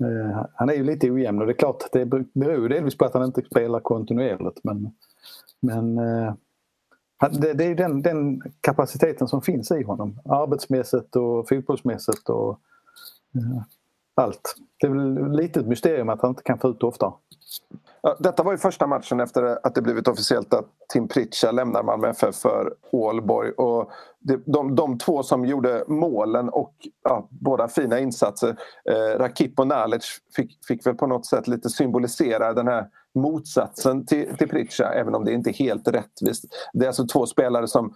[0.04, 3.04] Eh, han är ju lite ojämn och det är klart, det beror ju delvis på
[3.04, 4.90] att han inte spelar kontinuerligt men,
[5.60, 6.34] men eh,
[7.30, 10.20] det, det är den, den, kapaciteten som finns i honom.
[10.24, 12.60] Arbetsmässigt och fotbollsmässigt och
[13.34, 13.62] eh,
[14.14, 14.56] allt.
[14.80, 17.12] Det är väl lite ett mysterium att han inte kan få ut oftare.
[18.18, 22.08] Detta var ju första matchen efter att det blivit officiellt att Tim Pritcha lämnar Malmö
[22.08, 23.50] FF för Ålborg.
[23.50, 28.56] Och de, de, de två som gjorde målen och ja, båda fina insatser,
[28.90, 34.06] eh, Rakip och Nalic, fick, fick väl på något sätt lite symbolisera den här motsatsen
[34.06, 36.44] till, till Pritcha, även om det inte är helt rättvist.
[36.72, 37.94] Det är alltså två spelare som,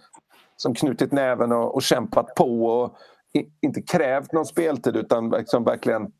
[0.57, 2.95] som knutit näven och, och kämpat på och
[3.33, 6.11] i, inte krävt någon speltid utan liksom verkligen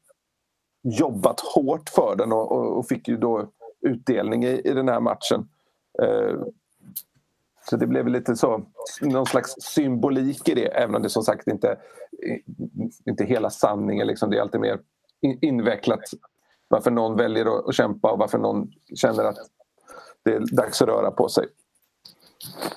[0.84, 3.50] jobbat hårt för den och, och, och fick ju då
[3.84, 5.50] utdelning i, i den här matchen.
[6.02, 6.42] Eh,
[7.70, 8.66] så det blev lite så,
[9.02, 11.78] någon slags symbolik i det även om det som sagt inte
[13.06, 14.08] inte hela sanningen.
[14.08, 14.30] Liksom.
[14.30, 14.80] Det är alltid mer
[15.22, 16.02] invecklat
[16.68, 19.38] varför någon väljer att, att kämpa och varför någon känner att
[20.24, 21.48] det är dags att röra på sig.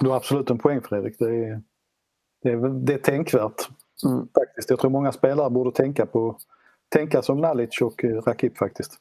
[0.00, 1.18] Du har absolut en poäng Fredrik.
[1.18, 1.62] Det är,
[2.42, 3.68] det är, det är tänkvärt.
[4.04, 4.28] Mm.
[4.34, 4.70] Faktiskt.
[4.70, 6.38] Jag tror många spelare borde tänka på
[6.88, 8.92] tänka som Nalic och Rakip faktiskt.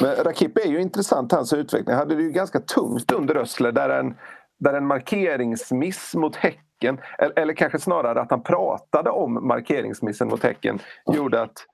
[0.00, 1.94] Men Rakip är ju intressant, hans utveckling.
[1.94, 4.14] Han hade det ju ganska tungt under Rössler där en,
[4.58, 10.42] där en markeringsmiss mot Häcken, eller, eller kanske snarare att han pratade om markeringsmissen mot
[10.42, 10.78] Häcken
[11.12, 11.66] gjorde att,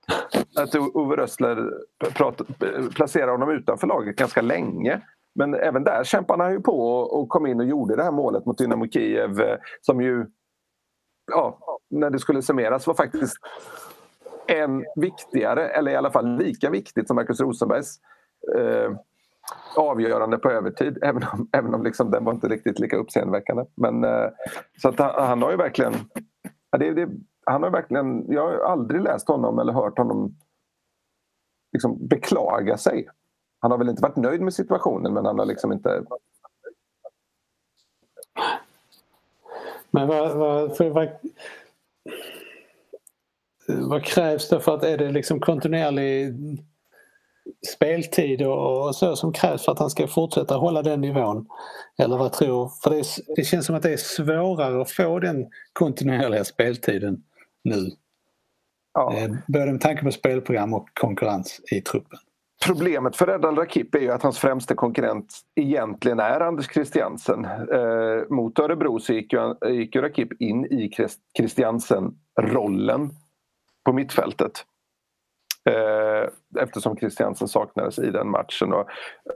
[0.56, 1.70] att Ove Rössler
[2.14, 2.40] prat,
[2.94, 5.00] placerade honom utanför laget ganska länge.
[5.34, 8.46] Men även där kämpade han ju på och kom in och gjorde det här målet
[8.46, 10.26] mot Dynamo Kiev eh, som ju,
[11.32, 11.58] ja,
[11.90, 13.36] när det skulle summeras var faktiskt
[14.48, 18.00] än viktigare, eller i alla fall lika viktigt som Marcus Rosenbergs
[18.56, 18.92] eh,
[19.76, 20.98] avgörande på övertid.
[21.02, 23.64] Även om, även om liksom den var inte riktigt lika uppseendeväckande.
[23.74, 24.28] Men, eh,
[24.82, 25.92] så att han, han, har ju verkligen...
[26.78, 27.08] Det, det,
[27.46, 30.34] han har verkligen jag har aldrig läst honom eller hört honom
[31.72, 33.08] liksom beklaga sig.
[33.60, 36.04] Han har väl inte varit nöjd med situationen men han har liksom inte
[39.90, 41.08] Men vad, vad, för, vad,
[43.68, 46.34] vad krävs det för att är det liksom kontinuerlig
[47.74, 51.46] speltid och, så som krävs för att han ska fortsätta hålla den nivån?
[51.98, 53.04] Eller vad tror För det,
[53.36, 57.22] det känns som att det är svårare att få den kontinuerliga speltiden
[57.64, 57.90] nu.
[58.94, 59.14] Ja.
[59.16, 62.18] Eh, Både med tanke på spelprogram och konkurrens i truppen.
[62.66, 67.44] Problemet för Erdal Rakip är ju att hans främste konkurrent egentligen är Anders Christiansen.
[67.44, 73.10] Eh, mot Örebro så gick ju, gick ju Rakip in i Christ- Christiansen-rollen
[73.84, 74.52] på mittfältet.
[75.70, 76.28] Eh,
[76.62, 78.72] eftersom Christiansen saknades i den matchen.
[78.72, 78.88] Och,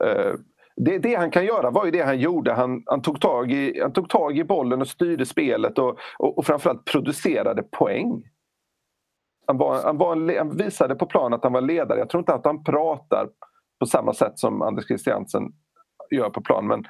[0.06, 0.34] eh,
[0.76, 2.52] det, det han kan göra var ju det han gjorde.
[2.52, 6.38] Han, han, tog, tag i, han tog tag i bollen och styrde spelet och, och,
[6.38, 8.22] och framförallt producerade poäng.
[9.46, 11.98] Han, var, han, var en, han visade på plan att han var ledare.
[11.98, 13.28] Jag tror inte att han pratar
[13.80, 15.42] på samma sätt som Anders Christiansen
[16.10, 16.66] gör på plan.
[16.66, 16.84] Men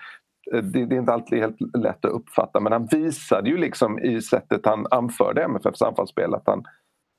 [0.55, 2.61] eh, det, det är inte alltid helt lätt att uppfatta.
[2.61, 6.65] Men han visade ju liksom i sättet han anförde MFFs anfallsspel att han,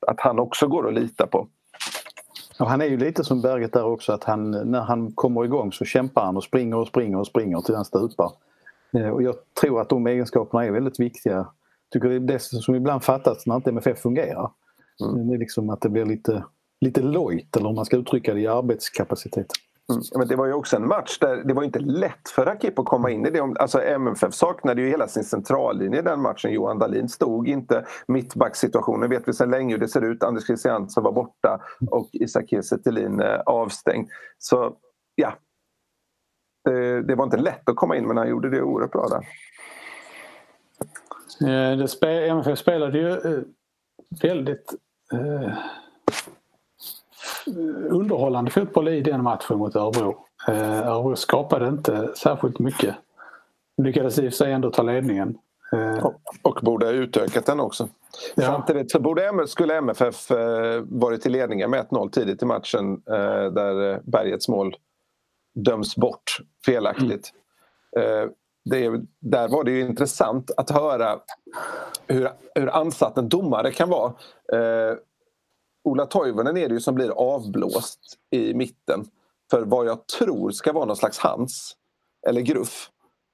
[0.06, 1.48] att han också går att lita på.
[2.58, 5.72] Och han är ju lite som Berget där också att han, när han kommer igång
[5.72, 8.32] så kämpar han och springer och springer och springer till han stupar.
[8.92, 11.46] Eh, Och jag tror att de egenskaperna är väldigt viktiga.
[11.92, 14.50] tycker det är det som ibland fattas när inte MFF fungerar.
[14.98, 16.44] Det är liksom att det blir lite,
[16.80, 19.46] lite lojt eller om man ska uttrycka det i arbetskapacitet.
[19.90, 20.02] Mm.
[20.18, 22.86] Men det var ju också en match där det var inte lätt för Rakip att
[22.86, 23.40] komma in i det.
[23.40, 26.52] Alltså MFF saknade ju hela sin centrallinje i den matchen.
[26.52, 27.84] Johan Dahlin stod inte.
[28.08, 30.22] Mittbacksituationen vet vi sedan länge hur det ser ut.
[30.22, 34.08] Anders Christiansen var borta och Isak Kiese Thelin eh, avstängd.
[34.38, 34.76] Så
[35.14, 35.32] ja,
[36.64, 39.26] det, det var inte lätt att komma in men han gjorde det oerhört bra där.
[41.40, 43.42] Eh, det spe, MFF spelade ju eh,
[44.22, 44.74] väldigt
[45.12, 45.52] eh,
[47.90, 50.16] underhållande fotboll i den matchen mot Örebro.
[50.48, 52.94] Eh, Örebro skapade inte särskilt mycket.
[53.82, 55.38] Lyckades i och för sig ändå ta ledningen.
[55.72, 57.88] Eh, Och, och borde ha utökat den också.
[58.34, 58.42] Ja.
[58.42, 63.02] Samtidigt så borde, skulle MFF eh, varit i ledningen med 1-0 tidigt i matchen
[63.54, 64.76] där Bergets mål
[65.54, 67.30] döms bort felaktigt.
[67.98, 68.30] Eh,
[68.64, 71.18] det är, där var det ju intressant att höra
[72.06, 74.12] hur, hur ansatt en domare kan vara.
[75.84, 79.04] Ola Toivonen är det ju som blir avblåst i mitten
[79.50, 81.76] för vad jag tror ska vara någon slags hands
[82.28, 82.90] eller gruff.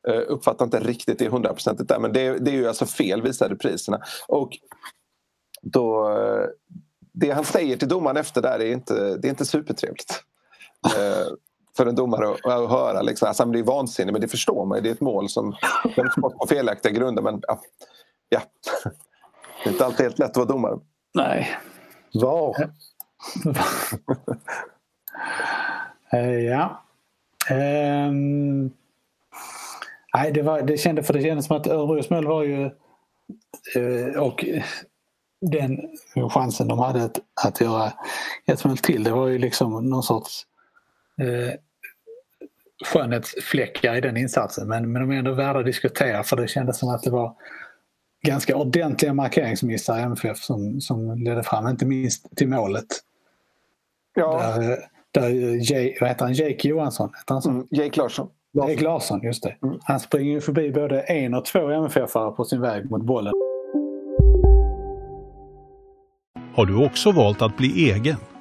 [0.09, 3.57] Uh, uppfattar inte riktigt det hundraprocentigt där men det, det är ju alltså fel visade
[3.57, 4.01] priserna.
[4.29, 4.59] Och
[5.63, 6.47] då, eh,
[7.13, 10.23] det han säger till domaren efter där är inte, det är inte supertrevligt.
[10.87, 11.35] Uh,
[11.77, 13.03] för en domare att, att höra.
[13.03, 13.29] Liksom.
[13.29, 14.83] Alltså, han blir vansinnig, men det förstår man ju.
[14.83, 15.57] Det är ett mål som
[15.97, 17.61] döms bort på felaktiga grunder men ja,
[18.29, 18.41] ja.
[19.65, 20.79] Det är inte alltid helt lätt att vara domare.
[21.15, 21.59] nej.
[22.13, 22.55] Var?
[22.61, 22.69] Eh,
[26.21, 26.83] eh, ja.
[27.51, 28.71] Um,
[30.15, 32.65] nej, det, var, det, kändes, för det kändes som att Örebros mål var ju...
[33.77, 34.45] eh, och
[35.41, 35.79] den
[36.31, 37.93] chansen de hade att, att göra
[38.47, 40.47] ett mål till, det var ju liksom någon sorts
[41.21, 41.55] eh,
[42.85, 44.69] skönhetsfläckar i den insatsen.
[44.69, 47.37] Men, men de är ändå värda att diskutera för det kändes som att det var
[48.27, 52.87] ganska ordentliga markeringsmissar i MFF som, som ledde fram, inte minst till målet.
[54.15, 54.79] Ja, Där,
[55.15, 55.29] där
[55.73, 56.35] Jay, vad heter han?
[56.35, 57.11] Jake Johansson?
[57.19, 57.51] Heter han så?
[57.51, 58.29] mm, Jake Larsson.
[58.53, 59.57] Jake Larsson, just det.
[59.85, 63.33] Han springer ju förbi både en och två MFF-are på sin väg mot bollen.
[66.55, 68.17] Har du också valt att bli egen?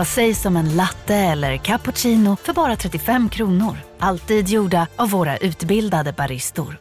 [0.00, 3.76] Vad sägs om en latte eller cappuccino för bara 35 kronor?
[3.98, 6.76] Alltid gjorda av våra utbildade baristor.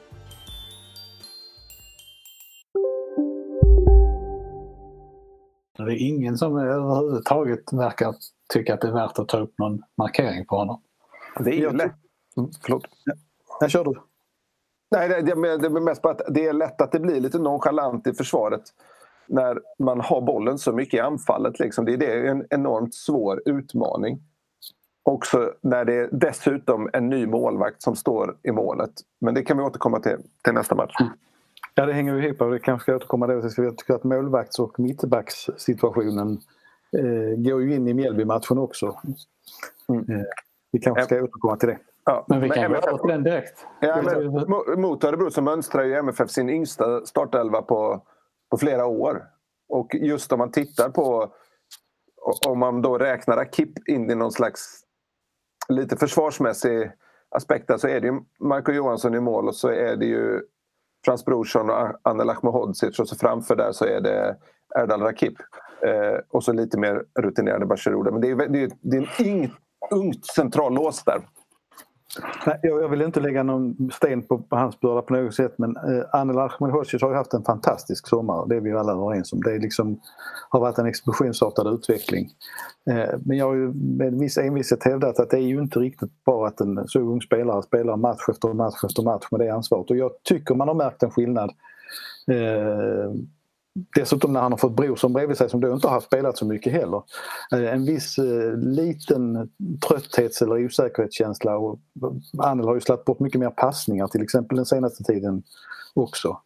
[5.77, 8.15] Det är ingen som överhuvudtaget verkar
[8.53, 10.81] tycka att det är värt att ta upp någon markering på honom.
[11.39, 11.95] Det är ju lätt.
[12.37, 12.83] Mm, förlåt.
[13.61, 13.93] När kör du?
[14.91, 17.39] Nej, det, det, det är mest bara att det är lätt att det blir lite
[17.39, 18.63] nonchalant i försvaret
[19.29, 21.59] när man har bollen så mycket i anfallet.
[21.59, 21.85] Liksom.
[21.85, 24.19] Det, är en enormt svår utmaning.
[25.03, 28.91] Också när det är dessutom en ny målvakt som står i målet.
[29.21, 30.93] Men det kan vi återkomma till, till nästa match.
[31.75, 32.41] Ja, det hänger ju ihop.
[32.41, 33.49] och Det kanske ska återkomma då.
[33.49, 36.37] Så Jag tycker att målvakts och mittbackssituationen
[36.97, 38.95] eh, går ju in i Mjällby-matchen också.
[39.89, 40.09] Mm.
[40.09, 40.25] Eh,
[40.71, 41.77] vi kanske ska återkomma till det.
[42.05, 43.65] Ja, Men vi kan gå MFF över till den direkt.
[43.79, 48.01] Ja, men, mo- mot Örebro så mönstrar ju MFF sin yngsta startelva på,
[48.51, 49.23] på flera år.
[49.69, 51.33] Och just om man tittar på
[52.47, 54.83] om man då räknar Akip in i någon slags
[55.69, 56.91] lite försvarsmässig
[57.29, 60.41] aspekt så är det ju Marco Johansson i mål och så är det ju
[61.05, 64.37] Frans Brorsson och Anel Ahmedhodzic och så framför där så är det
[64.79, 65.33] Erdal Rakip.
[65.81, 68.11] Eh, och så lite mer rutinerade Bashirouda.
[68.11, 69.51] Men det är, det är, det är en
[69.91, 71.21] ungt centrallås där.
[72.45, 76.03] Nej, jag vill inte lägga någon sten på hans börda på något sätt men eh,
[76.11, 78.45] Anel Ahmedhodzic har haft en fantastisk sommar.
[78.47, 79.41] Det är vi alla överens om.
[79.41, 79.99] Det är liksom,
[80.49, 82.29] har varit en explosionsartad utveckling.
[82.89, 86.23] Eh, men jag har ju med viss envishet hävdat att det är ju inte riktigt
[86.25, 89.89] bra att en så ung spelare spelar match efter match efter match med det ansvaret.
[89.89, 91.51] Och jag tycker man har märkt en skillnad
[92.31, 93.11] eh,
[93.95, 96.73] Dessutom när han har fått Brorsson bredvid sig som då inte har spelat så mycket
[96.73, 97.03] heller.
[97.51, 99.49] Eh, en viss eh, liten
[99.87, 104.55] trötthets eller osäkerhetskänsla och eh, Anel har ju släppt bort mycket mer passningar till exempel
[104.55, 105.43] den senaste tiden
[105.93, 106.37] också.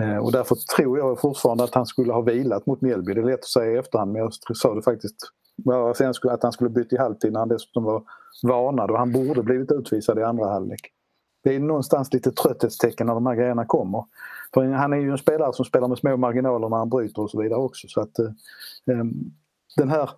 [0.00, 3.14] Eh, och därför tror jag fortfarande att han skulle ha vilat mot Mjällby.
[3.14, 5.16] Det är lätt att säga i efterhand men jag sa det faktiskt
[6.30, 8.02] att han skulle bytt i halvtid när han dessutom var
[8.42, 10.80] varnad och han borde blivit utvisad i andra halvlek.
[11.44, 14.04] Det är någonstans lite trötthetstecken när de här grejerna kommer.
[14.54, 17.30] För han är ju en spelare som spelar med små marginaler när han bryter och
[17.30, 17.88] så vidare också.
[17.88, 18.30] Så att, eh,
[18.90, 19.12] ehm,
[19.76, 20.10] den här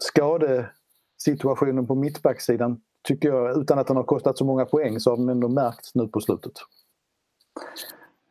[0.00, 5.16] skadesituationen på mittbacksidan tycker jag, utan att den har kostat så många poäng, så har
[5.16, 6.52] den ändå märkts nu på slutet.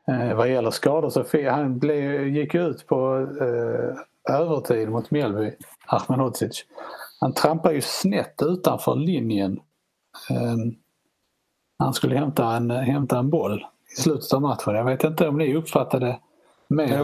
[0.07, 5.51] Eh, vad gäller skador så han blev, gick ut på eh, övertid mot Mjällby,
[5.87, 6.65] Ahmedhodzic.
[7.19, 9.59] Han trampar ju snett utanför linjen.
[10.29, 10.55] Eh,
[11.79, 13.65] han skulle hämta en, hämta en boll
[13.97, 14.75] i slutet av matchen.
[14.75, 16.19] Jag vet inte om ni uppfattade
[16.67, 16.99] mer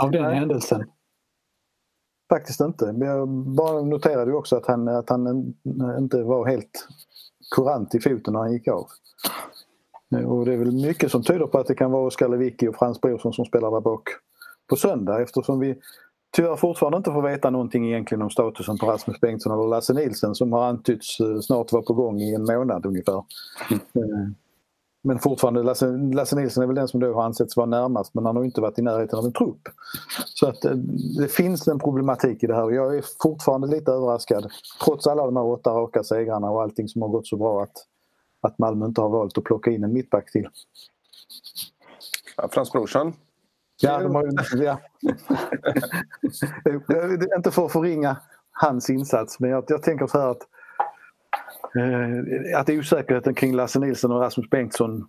[0.00, 0.84] av den händelsen?
[2.28, 2.94] Faktiskt inte.
[2.98, 5.54] Jag bara noterade också att han, att han
[5.98, 6.88] inte var helt
[7.56, 8.86] kurant i foten när han gick av.
[10.26, 12.76] Och det är väl mycket som tyder på att det kan vara Oskar Lewicki och
[12.76, 14.08] Frans Brorsson som spelar där bak
[14.68, 15.80] på söndag eftersom vi
[16.36, 20.34] tyvärr fortfarande inte får veta någonting egentligen om statusen på Rasmus Bengtsson eller Lasse Nilsen
[20.34, 23.24] som har antytts eh, snart vara på gång i en månad ungefär.
[23.70, 24.34] Mm.
[25.02, 28.26] Men fortfarande, Lasse, Lasse Nilsson är väl den som då har ansetts vara närmast men
[28.26, 29.60] han har inte varit i närheten av en trupp.
[30.24, 30.72] Så att eh,
[31.20, 34.50] det finns en problematik i det här och jag är fortfarande lite överraskad.
[34.84, 37.76] Trots alla de här åtta raka segrarna och allting som har gått så bra att,
[38.40, 40.48] att Malmö inte har valt att plocka in en mittback till.
[42.36, 43.12] Ja, Frans Brorsson?
[43.80, 44.80] Ja, de har ju, ja.
[47.36, 48.16] inte för att förringa
[48.52, 50.42] hans insats men jag, jag tänker så här att
[51.76, 55.06] Eh, att osäkerheten kring Lasse Nilsson och Rasmus Bengtsson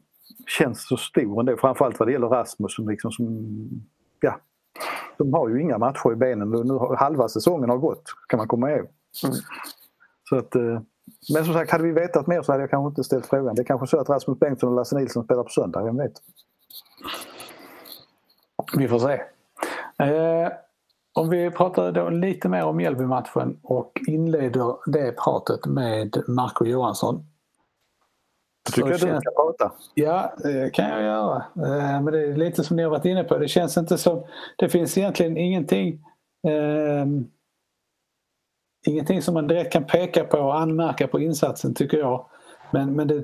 [0.48, 1.58] känns så stor ändå.
[1.58, 3.48] Framförallt vad det gäller Rasmus som liksom som,
[4.22, 4.40] ja,
[5.18, 6.50] de har ju inga matcher i benen.
[6.50, 8.88] Nu har halva säsongen har gått kan man komma ihåg.
[9.24, 9.36] Mm.
[10.30, 10.82] Så att, eh,
[11.34, 13.56] men som sagt, hade vi vetat mer så hade jag kanske inte ställt frågan.
[13.56, 16.14] Det är kanske så att Rasmus Bengtsson och Lasse Nilsson spelar på söndag, vem vet?
[18.74, 19.22] Vi får se.
[20.06, 20.52] Eh,
[21.14, 27.26] om vi pratar då lite mer om Mjällby-matchen och inleder det pratet med Marco Johansson.
[28.74, 29.72] Tycker jag du ska prata?
[29.94, 31.36] Ja, det kan jag göra.
[31.56, 33.38] Eh, men det är lite som ni har varit inne på.
[33.38, 34.24] Det känns inte som...
[34.58, 36.06] Det finns egentligen ingenting
[36.48, 37.06] eh,
[38.88, 42.26] Ingenting som man direkt kan peka på och anmärka på insatsen tycker jag.
[42.72, 43.24] Men, men det,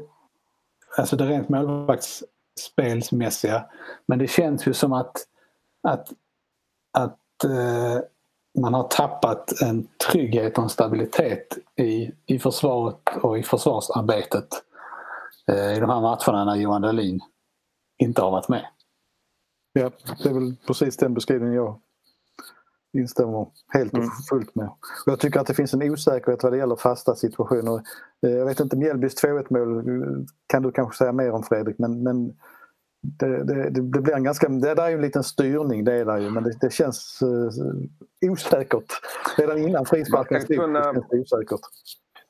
[0.97, 3.65] alltså det rent målvaktsspelsmässiga.
[4.05, 5.17] Men det känns ju som att,
[5.83, 6.13] att,
[6.93, 8.01] att eh,
[8.59, 14.47] man har tappat en trygghet och en stabilitet i, i försvaret och i försvarsarbetet
[15.47, 17.19] eh, i de här matcherna när Johan Dahlin
[17.97, 18.65] inte har varit med.
[19.73, 19.91] Ja,
[20.23, 21.79] det är väl precis den beskrivningen jag
[22.97, 24.11] instämmer helt och mm.
[24.29, 24.67] fullt med.
[25.05, 27.81] Och jag tycker att det finns en osäkerhet vad det gäller fasta situationer.
[28.25, 32.03] Eh, jag vet inte, Mjällbys 2-1 mål kan du kanske säga mer om Fredrik men,
[32.03, 32.33] men
[33.03, 36.05] det, det, det, blir en ganska, det där är ju en liten styrning det är
[36.05, 38.93] där ju men det, det känns uh, osäkert.
[39.37, 40.91] Redan innan frisparken stod kunna...
[40.91, 41.59] osäkert.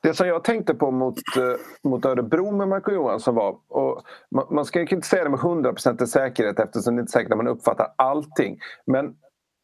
[0.02, 1.54] Det som jag tänkte på mot, uh,
[1.84, 5.40] mot Örebro med Marco Johansson var, och man, man ska ju inte säga det med
[5.40, 8.58] 100% säkerhet eftersom det inte är säkert att man uppfattar allting.
[8.86, 9.14] Men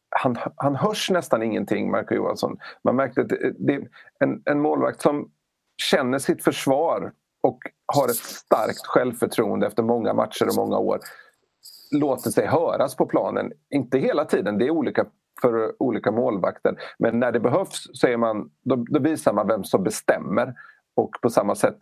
[0.09, 2.57] han, han hörs nästan ingenting, Marco Johansson.
[2.83, 3.87] Man märkte att det, det,
[4.19, 5.29] en, en målvakt som
[5.77, 7.11] känner sitt försvar
[7.41, 7.59] och
[7.93, 10.99] har ett starkt självförtroende efter många matcher och många år
[11.91, 13.51] låter sig höras på planen.
[13.69, 15.05] Inte hela tiden, det är olika
[15.41, 16.75] för olika målvakter.
[16.99, 20.53] Men när det behövs så är man, då, då visar man vem som bestämmer.
[20.95, 21.77] Och på samma sätt,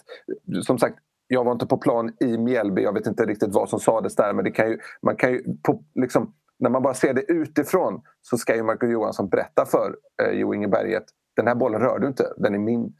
[0.61, 0.95] som sagt,
[1.27, 4.33] jag var inte på plan i Mjällby, jag vet inte riktigt vad som sades där
[4.33, 8.01] men det kan ju, man kan ju på, liksom, när man bara ser det utifrån
[8.21, 11.03] så ska ju Marco Johansson berätta för eh, Jo Inge Berget.
[11.35, 12.93] den här bollen rör du inte, den är min.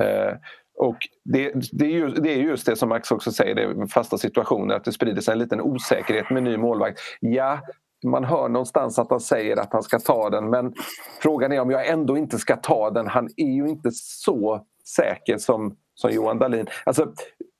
[0.00, 0.34] Eh,
[0.76, 4.18] och det, det, är ju, det är just det som Max också säger, det fasta
[4.18, 7.00] situationer, att det sprider sig en liten osäkerhet med ny målvakt.
[7.20, 7.60] Ja,
[8.04, 10.74] man hör någonstans att han säger att han ska ta den men
[11.22, 13.06] frågan är om jag ändå inte ska ta den.
[13.06, 14.66] Han är ju inte så
[14.96, 16.66] säker som, som Johan Dahlin.
[16.84, 17.12] Alltså,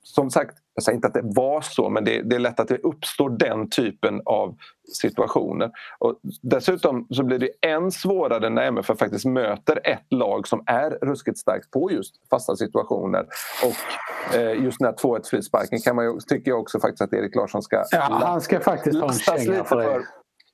[0.02, 2.68] som sagt, jag säger inte att det var så men det, det, är lätt att
[2.68, 4.56] det uppstår den typen av
[5.00, 5.70] situationer.
[5.98, 10.90] Och dessutom så blir det än svårare när MFF faktiskt möter ett lag som är
[10.90, 13.26] ruskigt starkt på just fasta situationer.
[13.64, 17.12] Och eh, just den här 2-1 frisparken kan man ju, tycker jag också faktiskt att
[17.12, 17.84] Erik Larsson ska...
[17.90, 20.02] Ja, han ska faktiskt ha en känga för det.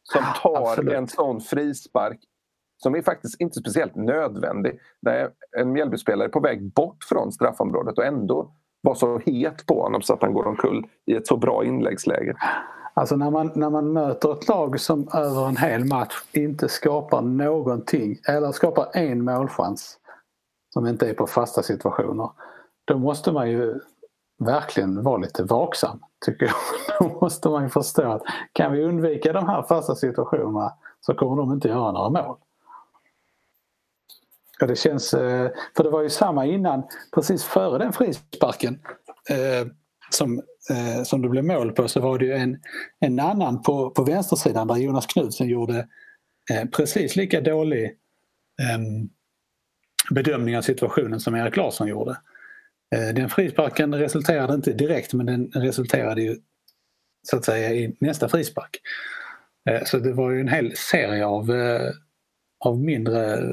[0.03, 0.95] Som tar Absolut.
[0.95, 2.19] en sån frispark
[2.77, 4.79] som är faktiskt inte speciellt nödvändig.
[5.03, 9.83] När en Mjällbyspelare är på väg bort från straffområdet och ändå var så het på
[9.83, 12.37] honom så att han går omkull i ett så bra inläggsläge.
[12.95, 17.23] Alltså när man, när man möter ett lag som över en hel match inte skapar
[17.23, 19.99] någonting eller skapar en målchans
[20.75, 22.31] som inte är på fasta situationer.
[22.85, 23.81] Då måste man ju
[24.39, 26.55] verkligen vara lite vaksam tycker jag.
[26.99, 28.23] Då måste man ju förstå att
[28.53, 32.37] kan vi undvika de här fasta situationerna så kommer de inte göra några mål.
[34.63, 36.83] Ja, det känns, eh, för det var ju samma innan,
[37.15, 38.81] precis före den frisparken
[39.29, 39.67] eh,
[40.11, 42.61] som, eh, som det blev mål på så var det ju en,
[43.01, 45.89] en annan på, på vänstersidan där Jonas Knutsen gjorde
[46.77, 47.97] precis lika dålig
[48.63, 49.09] ehm,
[50.11, 52.17] bedömning av situationen som Erik Larsson gjorde.
[52.91, 56.37] Den frisparken resulterade inte direkt men den resulterade ju
[57.23, 58.81] så att säga i nästa frispark.
[59.85, 61.51] Så det var ju en hel serie av,
[62.65, 63.53] av mindre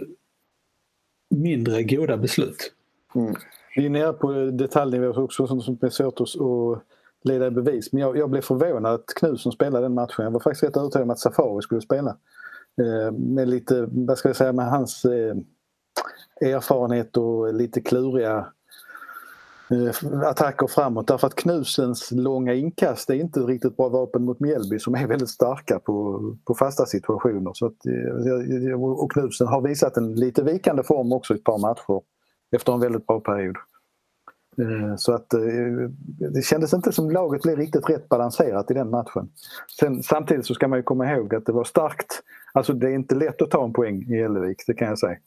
[1.30, 2.74] mindre goda beslut.
[3.16, 3.36] Mm.
[3.76, 6.84] Vi är nere på detaljnivå också som är svårt att
[7.24, 7.94] leda i bevis.
[7.94, 10.24] Men jag, jag blev förvånad att Knutsson spelade den matchen.
[10.24, 12.18] Jag var faktiskt rätt övertygad om att Safari skulle spela.
[12.82, 15.36] Eh, med lite, vad ska jag säga, med hans eh,
[16.42, 18.48] erfarenhet och lite kluriga
[19.72, 24.80] Eh, attacker framåt därför att Knusens långa inkast är inte riktigt bra vapen mot Mjällby
[24.80, 27.52] som är väldigt starka på, på fasta situationer.
[27.54, 31.58] Så att, eh, och Knusen har visat en lite vikande form också i ett par
[31.58, 32.02] matcher
[32.56, 33.56] efter en väldigt bra period.
[34.58, 35.30] Eh, så att
[36.34, 39.30] det kändes inte som laget blev riktigt rätt balanserat i den matchen.
[39.80, 42.24] Sen, samtidigt så ska man ju komma ihåg att det var starkt.
[42.54, 45.18] Alltså det är inte lätt att ta en poäng i Hällevik, det kan jag säga.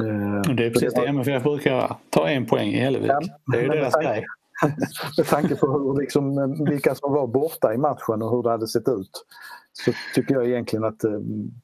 [0.00, 1.96] Eh, det är precis det MFF brukar göra.
[2.10, 3.10] Ta en poäng i Hällevik.
[3.10, 3.20] Ja,
[3.52, 4.24] det är ju deras grej.
[5.16, 8.50] Med tanke på hur, liksom, eh, vilka som var borta i matchen och hur det
[8.50, 9.24] hade sett ut
[9.72, 11.12] så tycker jag egentligen att eh,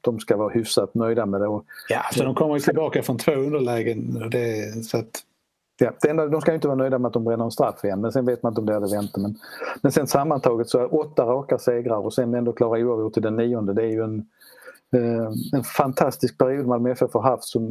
[0.01, 1.61] de ska vara hyfsat nöjda med det.
[1.89, 4.29] Ja, så de kommer ju tillbaka från två underlägen.
[4.31, 5.23] Det, så att...
[5.79, 8.01] ja, det enda, de ska inte vara nöjda med att de bränner en straff igen
[8.01, 9.17] men sen vet man inte om det hade vänt.
[9.17, 9.35] Men,
[9.81, 13.35] men sen sammantaget så är åtta raka segrar och sen ändå klara oavgjort till den
[13.35, 13.73] nionde.
[13.73, 14.25] Det är ju en,
[14.95, 17.65] Eh, en fantastisk period Malmö FF har haft som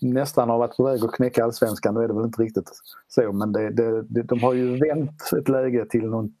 [0.00, 1.94] nästan har varit på väg att knäcka allsvenskan.
[1.94, 2.70] Nu är det väl inte riktigt
[3.08, 6.32] så men det, det, det, de har ju vänt ett läge till något...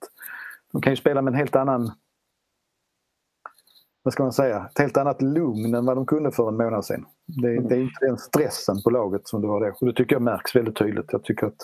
[0.72, 1.90] De kan ju spela med en helt annan...
[4.02, 4.68] Vad ska man säga?
[4.70, 7.06] Ett helt annat lugn än vad de kunde för en månad sedan.
[7.26, 7.68] Det, mm.
[7.68, 9.72] det är inte den stressen på laget som det var då.
[9.80, 11.12] Och det tycker jag märks väldigt tydligt.
[11.12, 11.56] Jag tycker att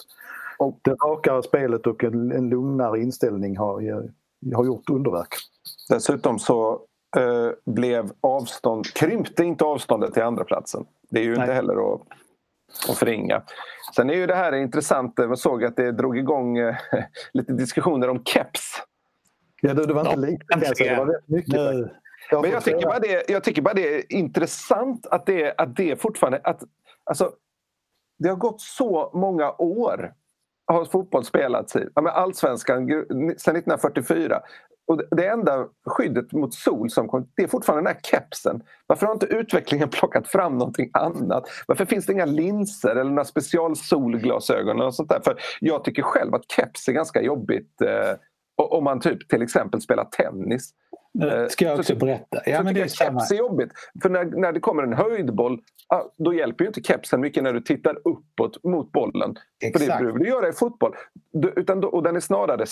[0.59, 3.81] och det rakare spelet och en, en lugnare inställning har,
[4.55, 5.35] har gjort underverk.
[5.89, 6.81] Dessutom så
[7.17, 10.87] eh, blev avstånd, krympte inte avståndet till andra platsen.
[11.11, 11.41] Det är ju Nej.
[11.41, 12.01] inte heller att,
[12.89, 13.43] att förringa.
[13.97, 16.77] Sen är ju det här intressant, man såg att det drog igång eh,
[17.33, 18.83] lite diskussioner om keps.
[19.61, 21.55] Ja, det, det var inte lite det var rätt mycket.
[21.55, 21.95] Nej.
[22.31, 25.77] Jag Men jag tycker, bara det, jag tycker bara det är intressant att det, att
[25.77, 26.41] det fortfarande...
[26.45, 26.63] Att,
[27.05, 27.33] alltså,
[28.19, 30.15] det har gått så många år
[30.67, 31.89] har fotboll spelats i.
[31.95, 34.41] Allsvenskan sedan 1944.
[34.91, 38.63] Och det enda skyddet mot sol som kom, det är fortfarande den här kepsen.
[38.87, 41.49] Varför har inte utvecklingen plockat fram någonting annat?
[41.67, 44.81] Varför finns det inga linser eller några specialsolglasögon?
[44.81, 45.21] Eller sånt där?
[45.25, 48.17] För jag tycker själv att keps är ganska jobbigt eh,
[48.57, 50.71] om man typ till exempel spelar tennis.
[51.13, 52.41] Det ska jag också så, berätta.
[52.47, 53.71] Ja, men det är keps är jobbigt.
[54.03, 55.61] För när, när det kommer en höjdboll
[56.19, 59.37] då hjälper ju inte kepsen mycket när du tittar uppåt mot bollen.
[59.65, 59.85] Exakt.
[59.85, 60.95] För det behöver du göra i fotboll.
[61.33, 62.67] Du, utan och den är snarare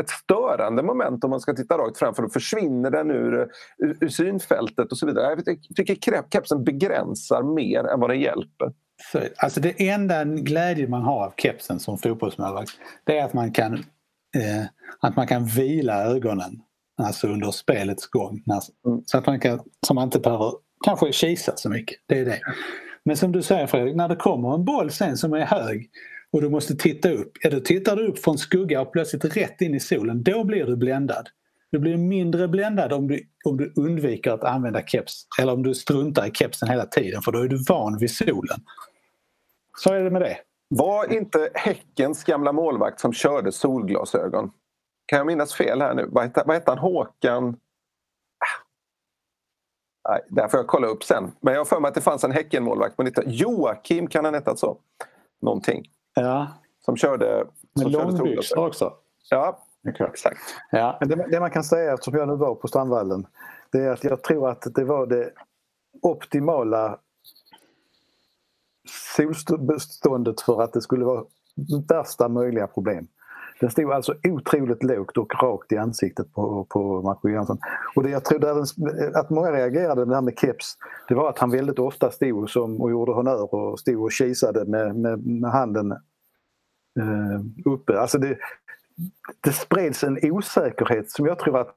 [0.00, 3.48] ett störande moment om man ska titta rakt fram för då försvinner den ur,
[3.78, 5.42] ur, ur synfältet och så vidare.
[5.46, 8.72] Jag tycker kepsen begränsar mer än vad den hjälper.
[9.12, 12.70] Så, alltså det enda glädje man har av kepsen som fotbollsmålvakt
[13.04, 13.74] det är att man kan,
[14.36, 14.64] eh,
[15.00, 16.62] att man kan vila ögonen
[17.02, 18.42] alltså under spelets gång.
[18.86, 19.02] Mm.
[19.06, 20.52] Så att man kan, så man inte behöver
[20.84, 21.96] kanske kisa så mycket.
[22.06, 22.40] Det är det.
[23.04, 25.90] Men som du säger Fredrik, när det kommer en boll sen som är hög
[26.34, 27.32] och du måste titta upp.
[27.40, 30.22] Ja, då tittar du upp från skugga och plötsligt rätt in i solen.
[30.22, 31.28] Då blir du bländad.
[31.70, 35.74] Du blir mindre bländad om du, om du undviker att använda keps eller om du
[35.74, 38.60] struntar i kepsen hela tiden för då är du van vid solen.
[39.78, 40.36] Så är det med det.
[40.68, 44.50] Var inte Häckens gamla målvakt som körde solglasögon?
[45.06, 46.08] Kan jag minnas fel här nu?
[46.10, 46.78] Vad hette, vad hette han?
[46.78, 47.48] Håkan?
[48.38, 50.10] Ah.
[50.10, 51.32] Nej, där får jag kolla upp sen.
[51.40, 53.24] Men jag har för mig att det fanns en Häckenmålvakt på 19...
[53.26, 54.78] Joakim kan han heta så?
[55.42, 55.84] Någonting.
[56.14, 56.48] Ja.
[56.84, 57.46] Som körde...
[57.76, 58.92] Med långbyxor också?
[59.30, 59.58] Ja,
[59.88, 60.06] okay.
[60.06, 60.40] exakt.
[60.70, 60.96] Ja.
[61.00, 63.26] Men det, det, man kan säga eftersom jag nu var på Strandvallen
[63.74, 65.30] det är att jag tror att det var det
[66.02, 66.98] optimala
[69.16, 71.24] solbeståndet för att det skulle vara
[71.88, 73.06] värsta möjliga problem.
[73.64, 77.58] Den stod alltså otroligt lågt och rakt i ansiktet på, på Marco Johansson.
[77.96, 78.60] Och det jag tror
[79.14, 80.74] att många reagerade med det här med keps,
[81.08, 84.64] det var att han väldigt ofta stod som, och gjorde honnör och stod och kisade
[84.64, 85.92] med, med, med handen
[87.00, 88.00] eh, uppe.
[88.00, 88.38] Alltså det,
[89.40, 91.74] det spreds en osäkerhet som jag tror att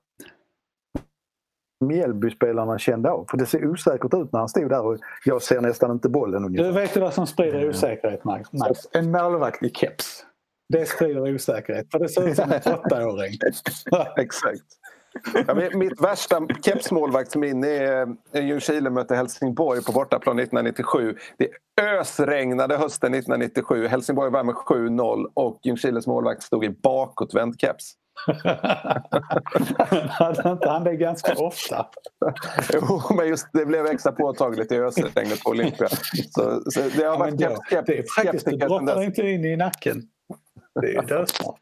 [1.85, 3.25] Mjällbyspelarna kände av.
[3.29, 6.45] För det ser osäkert ut när han stod där och jag ser nästan inte bollen.
[6.45, 6.65] Ungefär.
[6.65, 8.49] Du vet du vad som sprider osäkerhet Max?
[8.91, 10.25] En målvakt i keps.
[10.69, 11.91] Det sprider osäkerhet.
[11.91, 13.33] För det ser ut som en åttaåring.
[14.17, 14.63] Exakt.
[15.47, 21.15] Ja, mitt värsta kepsmålvaktsminne är Ljungskile mötte Helsingborg på bortaplan 1997.
[21.37, 21.49] Det
[21.81, 23.87] ösregnade hösten 1997.
[23.87, 27.93] Helsingborg var med 7-0 och Ljungskiles målvakt stod i bakåtvänd keps.
[30.07, 31.87] Hade inte han det ganska ofta?
[32.73, 35.87] jo, men just det blev extra påtagligt i ösregnet på Olympia.
[36.29, 39.45] Så, så det har varit ja, keps, keps, det är faktiskt, det brottar inte in
[39.45, 40.03] i nacken.
[40.81, 41.59] Det är dödsmart.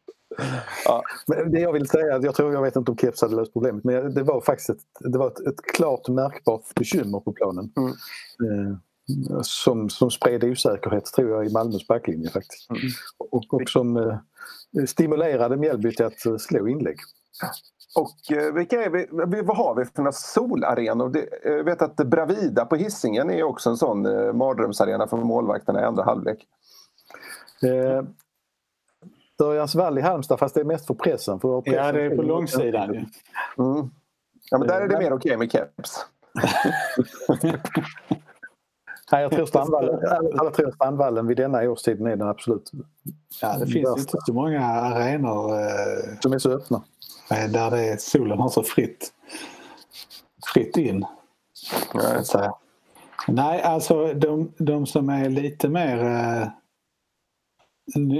[0.85, 3.53] Ja, men det jag vill säga, jag tror jag vet inte om keps hade löst
[3.53, 7.71] problemet men det var faktiskt ett, det var ett, ett klart märkbart bekymmer på planen.
[7.77, 7.91] Mm.
[7.91, 8.77] Eh,
[9.41, 12.69] som, som spred osäkerhet tror jag i Malmös backlinje faktiskt.
[12.69, 12.81] Mm.
[13.31, 14.17] Och, och som eh,
[14.85, 16.97] stimulerade Mjällby till att eh, slå inlägg.
[17.95, 21.09] Och eh, vilka är vi, vad har vi för några solarenor?
[21.09, 25.81] Det, jag vet att Bravida på Hisingen är också en sån eh, mardrömsarena för målvakterna
[25.81, 26.47] i andra halvlek.
[29.41, 31.39] Eh, Örjans vall i Halmstad fast det är mest för pressen.
[31.39, 32.89] För pressen ja, det är på långsidan.
[32.89, 33.89] Mm.
[34.51, 36.05] Ja, men där är det mer okej okay med keps.
[39.11, 39.99] Nej, jag tror Strandvallen,
[40.39, 42.71] alla tror Strandvallen vid denna årstiden är den absolut
[43.41, 46.83] Ja, det finns inte så många arenor eh, som är så öppna.
[47.29, 49.13] Där det är, solen har så fritt,
[50.53, 51.05] fritt in.
[53.27, 56.47] Nej, alltså de, de som är lite mer eh,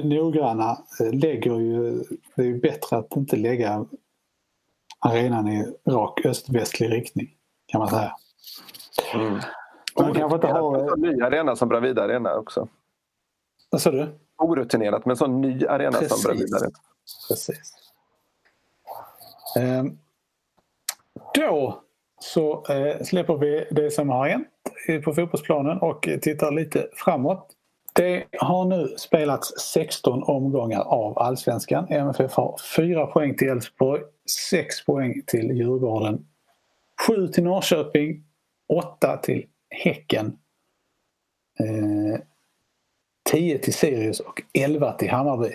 [0.03, 2.03] noggranna eh, lägger ju...
[2.36, 3.86] Det är ju bättre att inte lägga
[4.99, 7.28] arenan i rak öst-västlig riktning
[7.66, 8.11] kan man säga.
[9.13, 9.39] Mm.
[9.99, 10.93] Man kanske inte har...
[10.93, 12.68] En ny arena som Bravida Arena också.
[13.70, 14.07] Vad sa du?
[14.38, 16.22] Orutinerat, men en sån ny arena Precis.
[16.22, 16.76] som Bravida Arena.
[17.30, 17.74] Precis.
[19.59, 19.97] Ehm.
[21.34, 21.82] Då
[22.20, 24.47] så eh, släpper vi det som har hänt
[25.03, 27.55] på fotbollsplanen och tittar lite framåt.
[27.96, 31.88] Det har nu spelats 16 omgångar av allsvenskan.
[31.89, 34.02] MFF har 4 poäng till Elfsborg,
[34.50, 36.26] 6 poäng till Djurgården,
[37.08, 38.24] 7 till Norrköping,
[38.74, 40.38] 8 till Häcken.
[41.60, 42.20] Eh,
[43.30, 45.52] 10 till Sirius och 11 till Hammarby.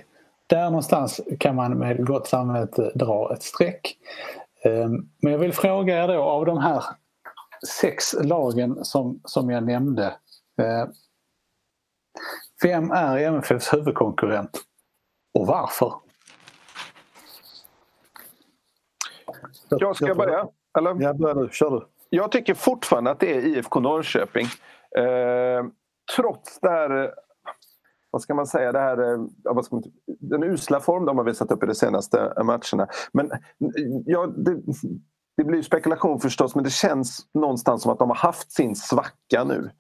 [0.46, 3.96] Där någonstans kan man med gott samvete dra ett streck.
[4.64, 4.88] Eh,
[5.22, 6.84] men jag vill fråga er då av de här
[7.80, 10.04] sex lagen som, som jag nämnde.
[10.58, 10.88] Eh,
[12.62, 14.62] vem är MFFs huvudkonkurrent
[15.38, 15.94] och varför?
[19.68, 20.48] Jag ska börja.
[20.78, 20.96] Eller?
[21.02, 21.48] Ja, börja du.
[21.52, 21.86] Kör du.
[22.10, 24.46] Jag tycker fortfarande att det är IFK Norrköping.
[24.98, 25.64] Eh,
[26.16, 27.14] trots det här,
[28.10, 31.24] vad ska man säga, det här, eh, vad ska man, den usla form de har
[31.24, 32.88] visat upp i de senaste matcherna.
[33.12, 33.30] Men
[34.06, 34.60] ja, det,
[35.36, 39.44] det blir spekulation förstås men det känns någonstans som att de har haft sin svacka
[39.44, 39.70] nu.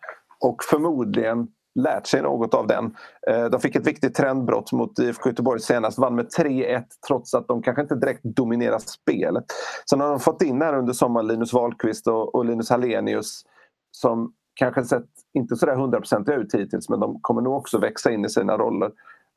[0.40, 2.96] Och förmodligen lärt sig något av den.
[3.26, 7.48] Eh, de fick ett viktigt trendbrott mot IFK Göteborg senast, vann med 3-1 trots att
[7.48, 9.44] de kanske inte direkt dominerar spelet.
[9.90, 13.42] Sen har de fått in här under sommaren Linus Wahlqvist och, Linus Hallenius
[13.90, 18.24] som kanske sett inte sådär hundraprocentiga ut hittills men de kommer nog också växa in
[18.24, 18.90] i sina roller.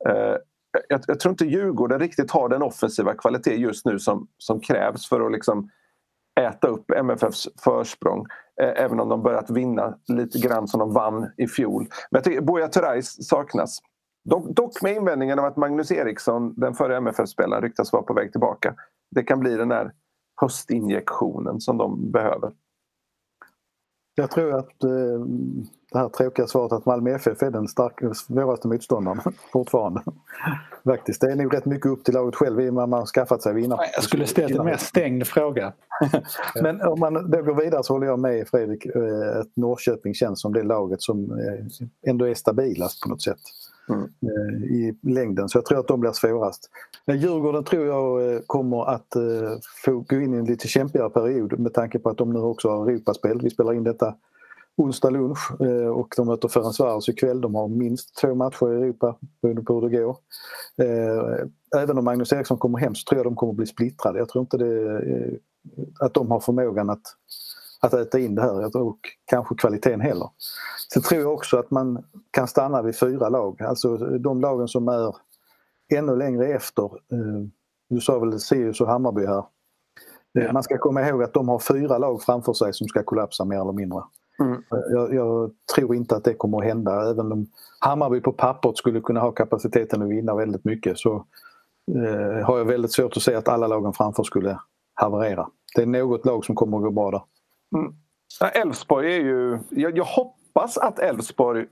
[0.08, 0.36] Eh,
[0.88, 5.08] jag, jag, tror inte Djurgården riktigt har den offensiva kvalitet just nu som, som krävs
[5.08, 5.70] för att liksom
[6.40, 8.26] äta upp MFFs försprång.
[8.62, 11.82] Eh, även om de börjat vinna lite grann som de vann i fjol.
[11.82, 13.78] Men jag tycker Buya Turais saknas.
[14.30, 18.32] Dock, dock med invändningen av att Magnus Eriksson, den förre MFF-spelaren, ryktas vara på väg
[18.32, 18.74] tillbaka.
[19.10, 19.92] Det kan bli den där
[20.40, 22.52] höstinjektionen som de behöver.
[24.14, 24.90] Jag tror att eh,
[25.92, 27.68] det här tråkiga svaret att Malmö FF är den
[28.14, 29.20] svåraste motståndaren
[29.52, 30.02] fortfarande.
[30.84, 32.98] Faktiskt, det är nog rätt mycket upp till laget själv i och med att man
[32.98, 33.80] har skaffat sig vinnare.
[33.94, 35.72] Jag skulle ställt en mer stängd fråga.
[36.62, 39.02] Men om man då går vidare så håller jag med Fredrik att eh,
[39.56, 43.40] Norrköping känns som det laget som eh, ändå är stabilast på något sätt
[43.88, 44.02] mm.
[44.02, 45.48] Eh, i längden.
[45.48, 46.70] Så jag tror att de blir svårast.
[47.06, 49.22] Men Djurgården tror jag eh, kommer att eh,
[49.84, 52.68] få gå in i en lite kämpigare period med tanke på att de nu också
[52.68, 53.40] har Europaspel.
[53.42, 54.14] Vi spelar in detta
[54.76, 55.52] onsdag lunch
[55.94, 57.40] och de möter Ferencvaros ikväll.
[57.40, 60.16] De har minst två matcher i Europa beroende på hur det går.
[61.76, 64.18] Även om Magnus Eriksson kommer hem så tror jag de kommer bli splittrade.
[64.18, 65.38] Jag tror inte det,
[66.00, 67.02] att de har förmågan att
[67.86, 70.28] att äta in det här och kanske kvaliteten heller.
[70.92, 74.88] Sen tror jag också att man kan stanna vid fyra lag, alltså de lagen som
[74.88, 75.14] är
[75.94, 76.84] ännu längre efter.
[76.84, 77.48] Eh,
[77.90, 79.44] du sa väl Sirius och Hammarby här.
[80.38, 80.52] Eh, ja.
[80.52, 83.60] Man ska komma ihåg att de har fyra lag framför sig som ska kollapsa mer
[83.60, 84.02] eller mindre.
[84.40, 84.62] Mm.
[84.70, 87.10] Jag, jag, tror inte att det kommer att hända.
[87.10, 87.46] Även om
[87.80, 91.26] Hammarby på pappret skulle kunna ha kapaciteten att vinna väldigt mycket så
[91.94, 94.58] eh, har jag väldigt svårt att se att alla lagen framför skulle
[94.94, 95.48] haverera.
[95.76, 97.22] Det är något lag som kommer att gå bra där.
[97.74, 97.94] Mm.
[98.54, 99.58] Elfsborg är ju...
[99.70, 101.66] Jag, jag hoppas att Elfsborg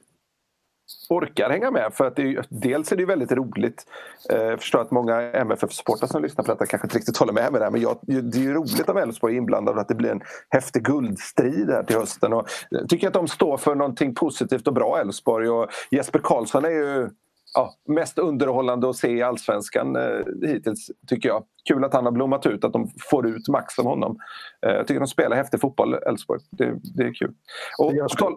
[1.08, 1.94] orkar hänga med.
[1.94, 3.86] För att det, dels är det väldigt roligt.
[4.30, 7.52] Eh, jag förstår att många MFF-supportrar som lyssnar på detta kanske inte riktigt håller med
[7.52, 7.70] mig där.
[7.70, 10.22] Men jag, det är ju roligt om Elfsborg är inblandad och att det blir en
[10.48, 12.32] häftig guldstrid här till hösten.
[12.32, 15.48] Och jag tycker att de står för någonting positivt och bra, Elfsborg.
[15.48, 17.10] Och Jesper Karlsson är ju
[17.54, 21.44] ja, mest underhållande att se i allsvenskan eh, hittills, tycker jag.
[21.68, 24.18] Kul att han har blommat ut, att de får ut max av honom.
[24.66, 26.40] Eh, jag tycker de spelar häftig fotboll, Elfsborg.
[26.50, 27.34] Det, det, är kul.
[27.78, 28.36] Och, jag skulle,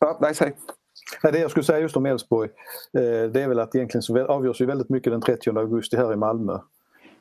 [0.00, 0.56] ja, nej, säg.
[1.22, 2.50] Det jag skulle säga just om Elfsborg,
[2.98, 6.12] eh, det är väl att egentligen så avgörs ju väldigt mycket den 30 augusti här
[6.12, 6.52] i Malmö.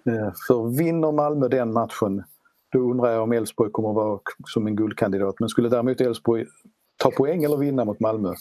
[0.05, 2.23] Eh, för vinner Malmö den matchen,
[2.71, 5.35] då undrar jag om Elfsborg kommer att vara som en guldkandidat.
[5.39, 6.45] Men skulle däremot Elfsborg
[6.97, 8.33] ta poäng eller vinna mot Malmö,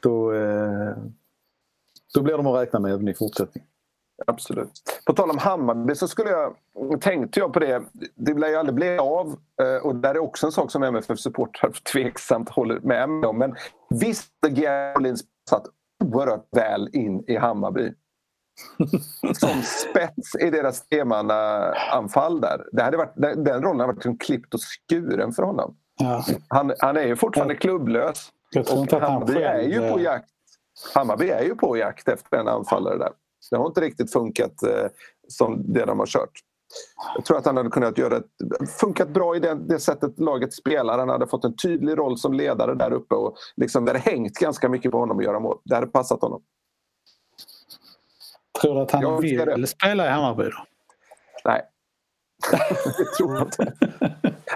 [0.00, 0.92] då, eh,
[2.14, 3.68] då blir de att räkna med även i fortsättningen.
[4.26, 5.02] Absolut.
[5.06, 6.54] På tal om Hammarby så skulle jag,
[7.00, 7.82] tänkte jag på det.
[8.14, 11.72] Det lär ju aldrig bli av eh, och där är också en sak som MFF-supportrar
[11.92, 13.38] tveksamt håller med mig om.
[13.38, 13.54] Men
[14.00, 15.16] visst har
[15.50, 15.66] satt
[16.04, 17.92] oerhört väl in i Hammarby.
[19.34, 22.64] Som spets i deras tremannaanfall där.
[22.72, 25.76] Det hade varit, den rollen har varit liksom klippt och skuren för honom.
[26.00, 26.24] Ja.
[26.48, 28.28] Han, han är ju fortfarande klubblös.
[28.56, 30.33] och Hammarby är ju på jakt
[30.94, 33.12] Hammarby är ju på jakt efter en anfallare där.
[33.50, 34.86] Det har inte riktigt funkat eh,
[35.28, 36.30] som det de har kört.
[37.14, 40.52] Jag tror att han hade kunnat göra ett, funkat bra i det, det sättet laget
[40.52, 40.98] spelar.
[40.98, 44.34] Han hade fått en tydlig roll som ledare där uppe och liksom det hade hängt
[44.38, 45.58] ganska mycket på honom att göra mål.
[45.64, 46.42] Det hade passat honom.
[48.60, 50.66] Tror du att han jag vill spela i Hammarby då?
[51.44, 51.62] Nej.
[52.98, 53.72] det tror jag inte.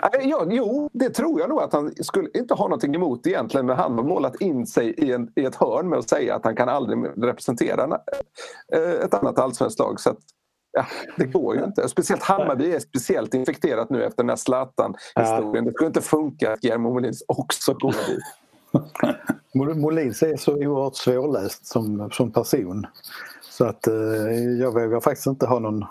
[0.03, 3.67] Ja, jo, det tror jag nog att han skulle inte ha någonting emot egentligen.
[3.67, 6.45] Men han har målat in sig i, en, i ett hörn med att säga att
[6.45, 8.01] han kan aldrig representera
[8.75, 10.01] eh, ett annat allsvenskt lag.
[10.01, 10.19] Så att,
[10.73, 10.87] ja,
[11.17, 11.89] det går ju inte.
[11.89, 15.65] Speciellt Hammarby är speciellt infekterat nu efter den här Zlatan-historien.
[15.65, 18.23] Det skulle inte funka att Guillermo Molins också går dit.
[19.77, 22.87] Molins är så oerhört svårläst som, som person.
[23.51, 23.95] Så att eh,
[24.61, 25.85] jag vågar faktiskt inte ha någon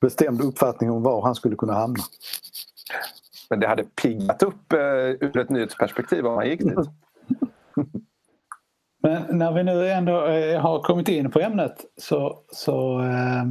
[0.00, 2.02] bestämd uppfattning om var han skulle kunna hamna.
[3.50, 4.78] Men det hade piggat upp eh,
[5.20, 6.78] ur ett nyhetsperspektiv om man gick dit.
[9.02, 13.44] Men när vi nu ändå eh, har kommit in på ämnet så, så, eh,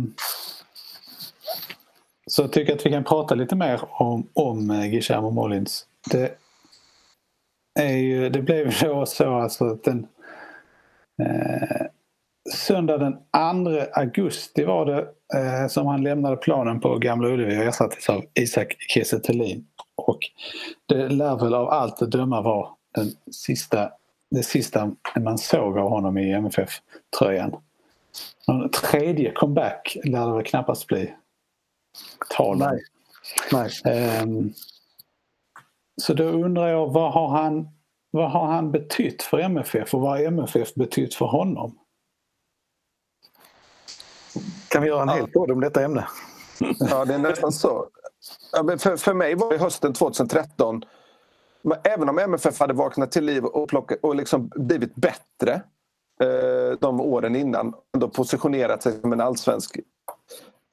[2.28, 5.86] så tycker jag att vi kan prata lite mer om, om eh, Guillermo Molins.
[6.12, 6.38] Det,
[7.80, 10.08] är ju, det blev då så alltså att den
[11.22, 11.87] eh,
[12.68, 13.20] söndag den 2
[13.94, 15.00] augusti var det
[15.36, 19.22] eh, som han lämnade planen på Gamla Ullevi och ersattes av Isak Kiese
[19.96, 20.20] Och
[20.86, 23.92] det lär väl av allt att döma vara den sista,
[24.32, 27.56] det sista man såg av honom i MFF-tröjan.
[28.48, 31.14] Någon tredje comeback lär det väl knappast bli
[32.30, 32.58] tal.
[32.58, 32.80] Nej.
[33.52, 33.70] Nej.
[34.24, 34.54] Um,
[36.02, 37.70] så då undrar jag vad har han
[38.12, 41.78] vad har han betytt för MFF och vad har MFF betytt för honom?
[44.78, 46.08] Kan vi göra en hel podd om detta ämne?
[46.80, 47.88] Ja, det är nästan så.
[48.80, 50.86] för, för mig var det hösten 2013
[51.84, 55.62] Även om MFF hade vaknat till liv och, plocka, och liksom blivit bättre
[56.24, 59.80] eh, de åren innan ändå positionerat sig som en allsvensk,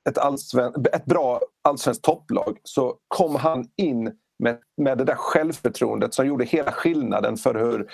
[0.09, 6.15] ett, allsven, ett bra allsvenskt topplag så kom han in med, med det där självförtroendet
[6.15, 7.91] som gjorde hela skillnaden för hur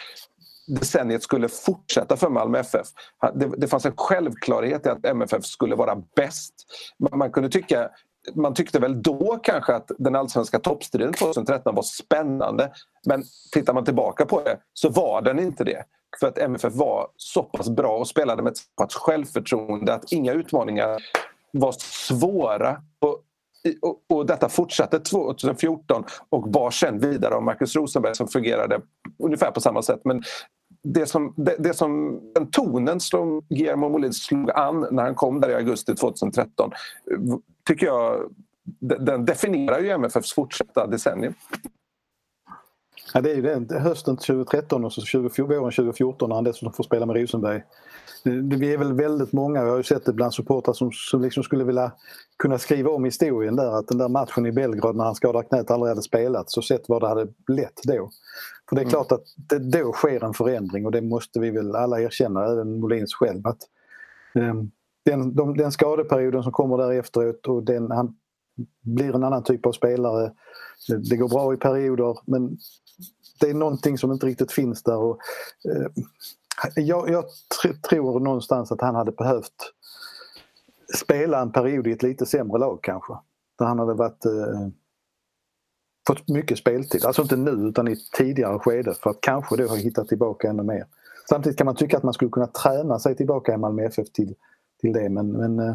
[0.75, 2.87] decenniet skulle fortsätta för Malmö FF.
[3.35, 6.55] Det, det fanns en självklarhet i att MFF skulle vara bäst.
[6.99, 7.91] Man, man kunde tycka
[8.35, 12.73] man tyckte väl då kanske att den allsvenska toppstriden 2013 var spännande.
[13.07, 15.85] Men tittar man tillbaka på det så var den inte det.
[16.21, 20.13] För att MFF var så pass bra och spelade med ett så pass självförtroende att
[20.13, 20.99] inga utmaningar
[21.53, 22.83] var svåra.
[22.99, 23.23] Och,
[23.83, 28.81] och, och detta fortsatte 2014 och bar sen vidare av Marcus Rosenberg som fungerade
[29.19, 30.01] ungefär på samma sätt.
[30.05, 30.23] Men
[30.83, 35.41] det som, det, det, som, den tonen som Guillermo Molin slog an när han kom
[35.41, 36.71] där i augusti 2013
[37.67, 38.31] tycker jag
[38.81, 41.35] den definierar ju MFFs fortsatta decennium.
[43.15, 43.69] Ja, det är ju den.
[43.71, 47.63] Hösten 2013 och så 20, våren 2014 när han dessutom får spela med Rosenberg.
[48.25, 51.43] Vi är väl väldigt många, jag har ju sett det bland supportrar som, som liksom
[51.43, 51.93] skulle vilja
[52.39, 53.79] kunna skriva om historien där.
[53.79, 56.89] Att den där matchen i Belgrad när han skadade knät aldrig hade spelats och sett
[56.89, 58.11] vad det hade lett då.
[58.71, 58.91] För det är mm.
[58.91, 62.81] klart att det då sker en förändring och det måste vi väl alla erkänna, även
[62.81, 63.47] Molins själv.
[63.47, 63.59] Att,
[64.35, 64.71] um,
[65.05, 68.17] den, de, den skadeperioden som kommer därefteråt och den, han
[68.83, 70.33] blir en annan typ av spelare.
[71.11, 72.59] Det går bra i perioder men
[73.41, 74.97] det är någonting som inte riktigt finns där.
[74.97, 75.19] Och,
[75.65, 75.87] eh,
[76.77, 77.25] jag, jag
[77.63, 79.73] tr tror någonstans att han hade behövt
[80.97, 83.13] spela en period i ett lite sämre lag kanske.
[83.59, 84.69] Där han hade varit, eh,
[86.07, 87.05] fått mycket speltid.
[87.05, 90.49] Alltså inte nu utan i ett tidigare skede för att kanske då ha hittat tillbaka
[90.49, 90.87] ännu mer.
[91.29, 94.35] Samtidigt kan man tycka att man skulle kunna träna sig tillbaka i Malmö FF till,
[94.81, 95.75] till det men, men eh,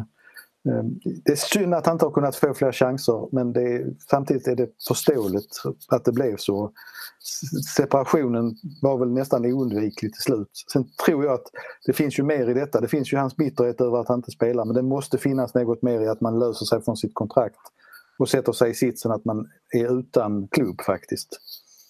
[0.68, 0.84] eh,
[1.24, 4.56] det är synd att han inte har kunnat få fler chanser men är, samtidigt är
[4.56, 6.72] det förståeligt att det blev så.
[7.76, 10.50] Separationen var väl nästan oundviklig till slut.
[10.72, 11.46] Sen tror jag att
[11.86, 12.80] det finns ju mer i detta.
[12.80, 15.82] Det finns ju hans bitterhet över att han inte spelar men det måste finnas något
[15.82, 17.60] mer i att man löser sig från sitt kontrakt
[18.18, 21.40] och sätter sig i sitsen att man är utan klubb faktiskt.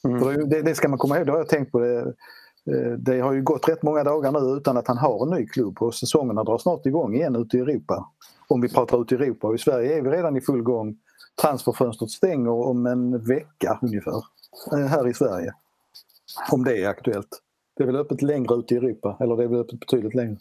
[0.04, 0.48] Mm.
[0.48, 1.78] Det, det ska man komma ihåg, det har jag tänkt på.
[1.78, 5.40] Det, eh, det har ju gått rätt många dagar nu utan att han har en
[5.40, 8.10] ny klubb och säsongerna drar snart igång igen ute i Europa
[8.48, 9.46] om vi pratar ut i Europa.
[9.46, 10.96] Och I Sverige är vi redan i full gång.
[11.42, 14.22] Transferfönstret stänger om en vecka ungefär
[14.72, 15.52] eh, här i Sverige.
[16.52, 17.42] Om det är aktuellt.
[17.76, 20.36] Det är väl öppet längre ut i Europa, eller det är väl öppet betydligt längre.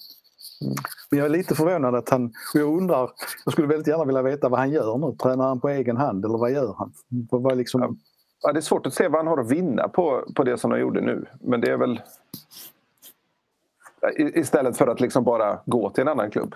[0.61, 0.75] Mm.
[1.09, 3.11] Men jag är lite förvånad att han, och jag undrar,
[3.45, 5.15] jag skulle väldigt gärna vilja veta vad han gör nu.
[5.15, 6.93] Tränar han på egen hand eller vad gör han?
[7.31, 7.99] Vad liksom...
[8.41, 10.71] ja, det är svårt att se vad han har att vinna på, på det som
[10.71, 11.25] han gjorde nu.
[11.41, 12.01] Men det är väl
[14.17, 16.55] istället för att liksom bara gå till en annan klubb.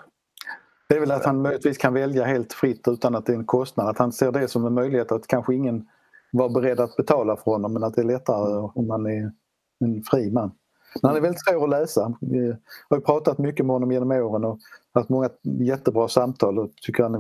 [0.90, 3.46] Det är väl att han möjligtvis kan välja helt fritt utan att det är en
[3.46, 3.88] kostnad.
[3.88, 5.88] Att han ser det som en möjlighet att kanske ingen
[6.32, 9.32] var beredd att betala för honom men att det är lättare om man är
[9.80, 10.52] en fri man.
[11.02, 12.14] Men han är väldigt svår att läsa.
[12.22, 12.56] Vi
[12.90, 14.60] har pratat mycket med honom genom åren och
[14.94, 17.20] haft många jättebra samtal och tycker han är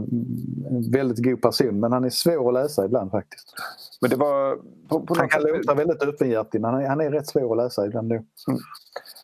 [0.69, 3.53] en väldigt god person men han är svår att läsa ibland faktiskt.
[4.01, 4.57] Men det var,
[4.87, 7.57] på, på han kan låta väldigt öppenhjärtig men han är, han är rätt svår att
[7.57, 8.11] läsa ibland.
[8.11, 8.23] Mm.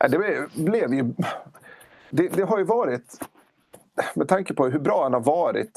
[0.10, 1.14] Det blev ju...
[2.10, 3.20] Det, det har ju varit
[4.16, 5.72] med tanke på hur bra han har varit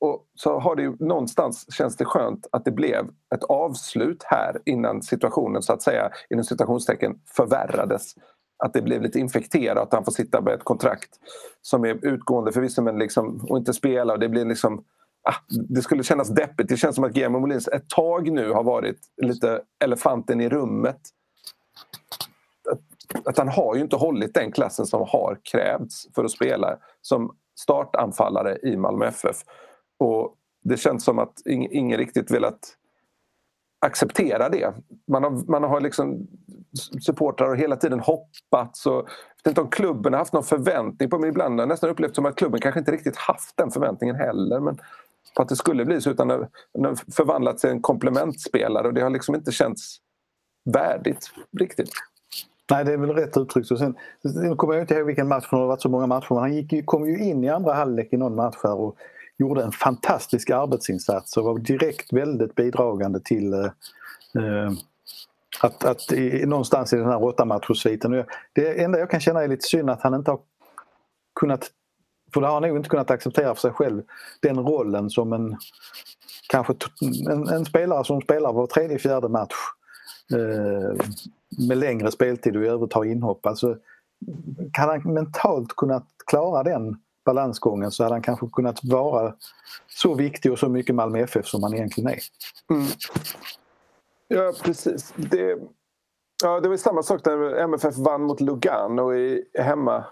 [0.00, 4.58] och så har det ju någonstans känns det skönt att det blev ett avslut här
[4.64, 8.14] innan situationen så att säga inom citationstecken förvärrades.
[8.64, 11.10] Att det blev lite infekterat, att han får sitta med ett kontrakt
[11.62, 14.12] som är utgående förvisso men liksom, och inte spela.
[14.12, 14.84] Och det, blir liksom,
[15.28, 16.68] ah, det skulle kännas deppigt.
[16.68, 21.00] Det känns som att Guillermo Molins ett tag nu har varit lite elefanten i rummet
[23.24, 27.36] att han har ju inte hållit den klassen som har krävts för att spela som
[27.60, 29.36] startanfallare i Malmö FF.
[30.02, 30.34] Och
[30.64, 32.76] det känns som att ingen riktigt velat
[33.86, 34.74] acceptera det.
[35.08, 36.26] Man har, man har liksom
[37.06, 38.86] supportrar har hela tiden hoppats.
[38.86, 39.04] Och, jag
[39.44, 41.28] vet inte om klubben har haft någon förväntning på mig.
[41.28, 44.60] ibland har jag nästan upplevt som att klubben kanske inte riktigt haft den förväntningen heller.
[44.60, 44.78] Men
[45.36, 49.00] på att det skulle bli så utan den har förvandlats till en komplementspelare och det
[49.00, 49.98] har liksom inte känts
[50.64, 51.90] värdigt riktigt.
[52.70, 53.70] Nej, det är väl rätt uttryckt.
[53.70, 56.06] Och sen, nu kommer jag inte ihåg vilken match, för det har varit så många
[56.06, 58.96] matcher, men han gick, kom ju in i andra halvlek i någon match här och
[59.42, 63.64] gjorde en fantastisk arbetsinsats och var direkt väldigt bidragande till eh,
[64.36, 64.72] eh
[65.60, 68.24] att, att i, någonstans i den här åttamatchsviten.
[68.52, 70.40] Det enda jag kan känna är lite synd att han inte har
[71.40, 71.70] kunnat,
[72.34, 74.02] för det har han nog inte kunnat acceptera för sig själv,
[74.40, 75.56] den rollen som en
[76.48, 76.74] kanske
[77.30, 79.54] en, en spelare som spelar var tredje, fjärde match
[80.32, 81.06] eh,
[81.68, 83.46] med längre speltid och i övrigt har inhopp.
[83.46, 83.76] Alltså,
[84.72, 89.34] kan han mentalt kunnat klara den balansgången så hade han kanske kunnat vara
[89.88, 92.18] så viktig och så mycket Malmö FF som han egentligen är.
[92.70, 92.86] Mm.
[94.28, 95.12] Ja precis.
[95.16, 95.58] Det,
[96.42, 100.04] ja, det var samma sak när MFF vann mot Lugano i, hemma.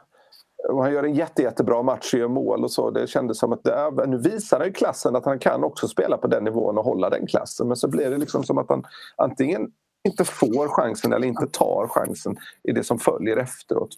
[0.69, 2.91] Och han gör en jätte, jättebra match och gör mål och så.
[2.91, 6.17] Det kändes som att det, nu visar han ju klassen att han kan också spela
[6.17, 7.69] på den nivån och hålla den klassen.
[7.69, 8.85] Men så blir det liksom som att han
[9.17, 9.73] antingen
[10.09, 13.91] inte får chansen eller inte tar chansen i det som följer efteråt.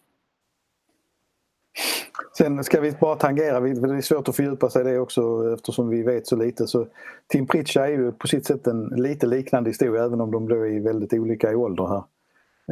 [2.39, 5.89] Sen ska vi bara tangera, det är svårt att fördjupa sig i det också eftersom
[5.89, 6.67] vi vet så lite.
[6.67, 6.87] Så
[7.29, 10.67] Tim Pritcha är ju på sitt sätt en lite liknande historia även om de då
[10.67, 12.05] är väldigt olika i ålder här.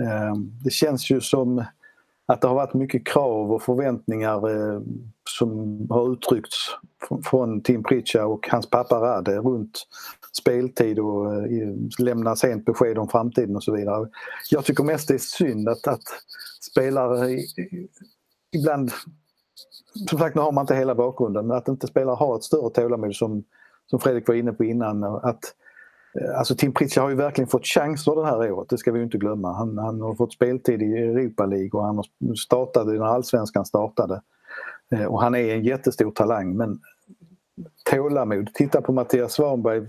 [0.07, 1.65] Ehm, det känns ju som
[2.27, 4.81] att det har varit mycket krav och förväntningar eh,
[5.29, 6.57] som har uttryckts
[7.25, 9.87] från Tim Pritcha och hans pappa Rade runt
[10.39, 14.09] speltid och eh, lämna sent besked om framtiden och så vidare.
[14.51, 16.03] Jag tycker mest det är synd att, att
[16.61, 17.39] spelare
[18.53, 18.93] ibland,
[20.09, 22.71] som sagt nu har man inte hela bakgrunden, men att inte spelare har ett större
[22.71, 23.45] tålamod som,
[23.87, 25.05] som Fredrik var inne på innan.
[25.05, 25.55] Att,
[26.21, 29.03] eh, Alltså Tim Pritchard har ju verkligen fått chanser det här året, det ska vi
[29.03, 29.53] inte glömma.
[29.53, 32.05] Han, han har fått speltid i Europa League och han
[32.37, 34.23] startade när allsvenskan startade.
[34.93, 36.81] Eh, och han är en jättestor talang men
[37.91, 38.55] tålamod.
[38.55, 39.83] Titta på Mattias Svanberg,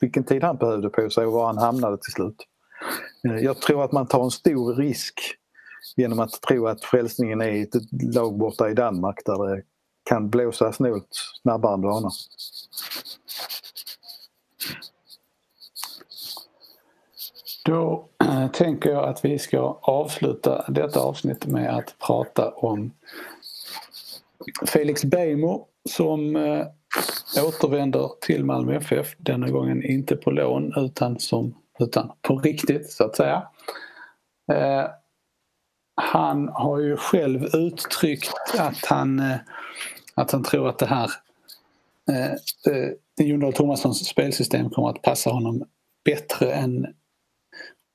[0.00, 2.46] vilken tid han behövde på sig och var han hamnade till slut.
[3.28, 5.38] Eh, jag tror att man tar en stor risk
[5.96, 7.74] genom att tro att frälsningen är ett
[8.14, 9.62] lag borta i Danmark där det
[10.04, 11.08] kan blåsa snålt
[11.42, 12.12] snabbare än du anar.
[17.64, 22.92] Då eh, tänker jag att vi ska avsluta detta avsnitt med att prata om
[24.66, 26.66] Felix Beijmo som eh,
[27.46, 29.14] återvänder till Malmö FF.
[29.18, 33.42] Denna gången inte på lån utan, som, utan på riktigt så att säga.
[34.52, 34.86] Eh,
[35.94, 39.36] han har ju själv uttryckt att han, eh,
[40.14, 41.10] att han tror att det här
[42.08, 42.32] eh,
[42.74, 45.64] eh Jon Dahl Tomassons spelsystem kommer att passa honom
[46.04, 46.86] bättre än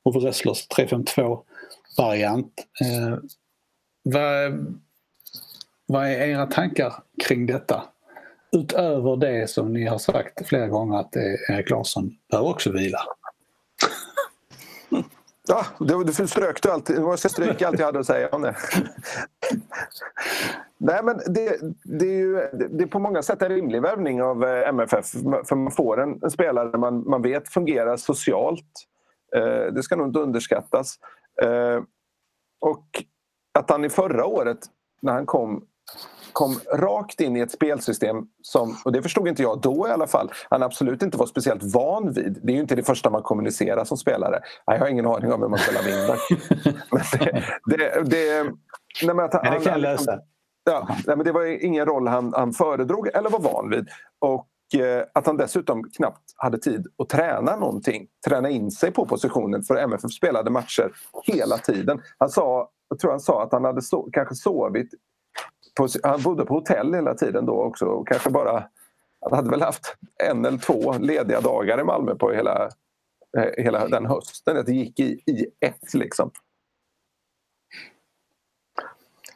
[0.03, 2.53] Ove Rösslers 352-variant.
[2.81, 3.17] Eh,
[4.03, 4.65] vad,
[5.85, 6.93] vad är era tankar
[7.23, 7.83] kring detta?
[8.51, 11.15] Utöver det som ni har sagt flera gånger att
[11.49, 12.99] Erik Larsson bör också vila.
[15.47, 18.41] Ja, du, du strök du allt, Jag ska stryka allt jag hade att säga om
[18.41, 18.55] det.
[20.77, 22.33] Nej, men det, det, är ju
[22.69, 25.11] det är på många sätt en rimlig värvning av eh, MFF.
[25.45, 28.65] För man får en, en spelare man, man vet fungerar socialt.
[29.35, 30.95] Eh, det ska nog inte underskattas.
[31.41, 31.81] Eh,
[32.59, 33.03] och
[33.59, 34.59] att han i förra året,
[35.01, 35.65] när han kom
[36.38, 40.07] kom rakt in i ett spelsystem som, och det förstod inte jag då i alla
[40.07, 42.39] fall, han absolut inte var speciellt van vid.
[42.43, 44.39] Det är ju inte det första man kommunicerar som spelare.
[44.65, 45.81] Jag har ingen aning om hur man spelar
[46.91, 48.43] men det, det, det,
[49.03, 50.19] nej men att han, det kan jag lösa.
[50.65, 53.88] Ja, nej men det var ingen roll han, han föredrog eller var van vid.
[54.19, 58.07] Och eh, att han dessutom knappt hade tid att träna någonting.
[58.27, 60.91] Träna in sig på positionen för MFF spelade matcher
[61.23, 62.01] hela tiden.
[62.17, 64.89] Han sa, jag tror han sa att han hade so kanske sovit
[65.78, 68.63] på, han bodde på hotell hela tiden då också och kanske bara
[69.21, 72.69] han hade väl haft en eller två lediga dagar i Malmö på hela,
[73.38, 74.65] eh, hela den hösten.
[74.65, 76.32] Det gick i, i ett liksom.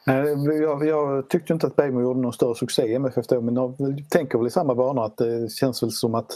[0.04, 3.76] Jag, jag tyckte inte att Beijmo gjorde någon större succé i MFF då men jag
[4.10, 6.30] tänker väl i samma banor att det känns väl som att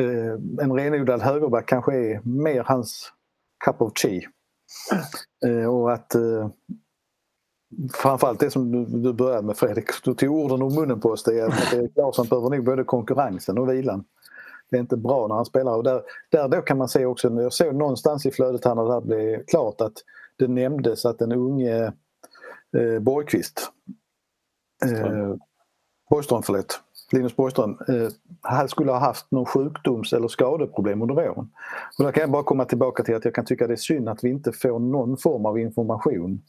[0.00, 3.12] eh, en renodlad högerback kanske är mer hans
[3.64, 4.22] cup of tea.
[5.46, 6.50] Eh, och att eh,
[7.92, 11.22] framförallt det som du, du började med Fredrik, du tog orden ur munnen på oss.
[11.22, 14.04] Det är att Erik Larsson behöver nog både konkurrensen och vilan.
[14.70, 15.76] Det är inte bra när han spelar.
[15.76, 18.84] Och där, där då kan man se också, jag såg någonstans i flödet här när
[18.84, 19.92] det här blev klart att
[20.36, 21.92] det nämndes att den unge
[22.76, 23.70] eh, Borgqvist,
[24.84, 25.34] eh,
[26.10, 26.80] Borgström förlåt,
[27.12, 28.08] Linus Borgström, eh,
[28.40, 31.50] han skulle ha haft någon sjukdoms eller skadeproblem under våren.
[31.98, 34.08] Och där kan jag bara komma tillbaka till att jag kan tycka det är synd
[34.08, 36.42] att vi inte får någon form av information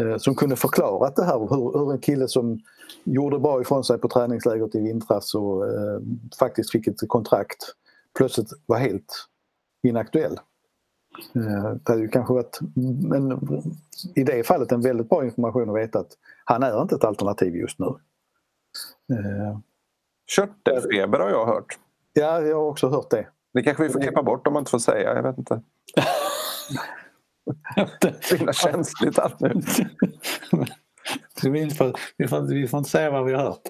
[0.00, 2.60] eh, som kunde förklarat det här hur, hur en kille som
[3.04, 6.00] gjorde bra ifrån sig på träningslägret i vintras och eh,
[6.38, 7.74] faktiskt fick ett kontrakt
[8.16, 9.28] plötsligt var helt
[9.82, 10.38] inaktuell.
[11.34, 12.58] Eh, det hade ju kanske varit
[13.14, 13.40] en,
[14.14, 16.12] i det fallet en väldigt bra information att veta att
[16.44, 17.86] han är inte ett alternativ just nu.
[19.12, 19.58] Eh,
[20.26, 21.78] Körtelfeber har jag hört.
[22.12, 23.26] Ja, jag har också hört det.
[23.54, 25.60] Det kanske vi får klippa bort om man inte får säga, jag vet inte.
[28.20, 29.52] Så himla känsligt allt nu.
[31.42, 33.62] vi, får, vi, får, vi får inte säga vad vi har hört.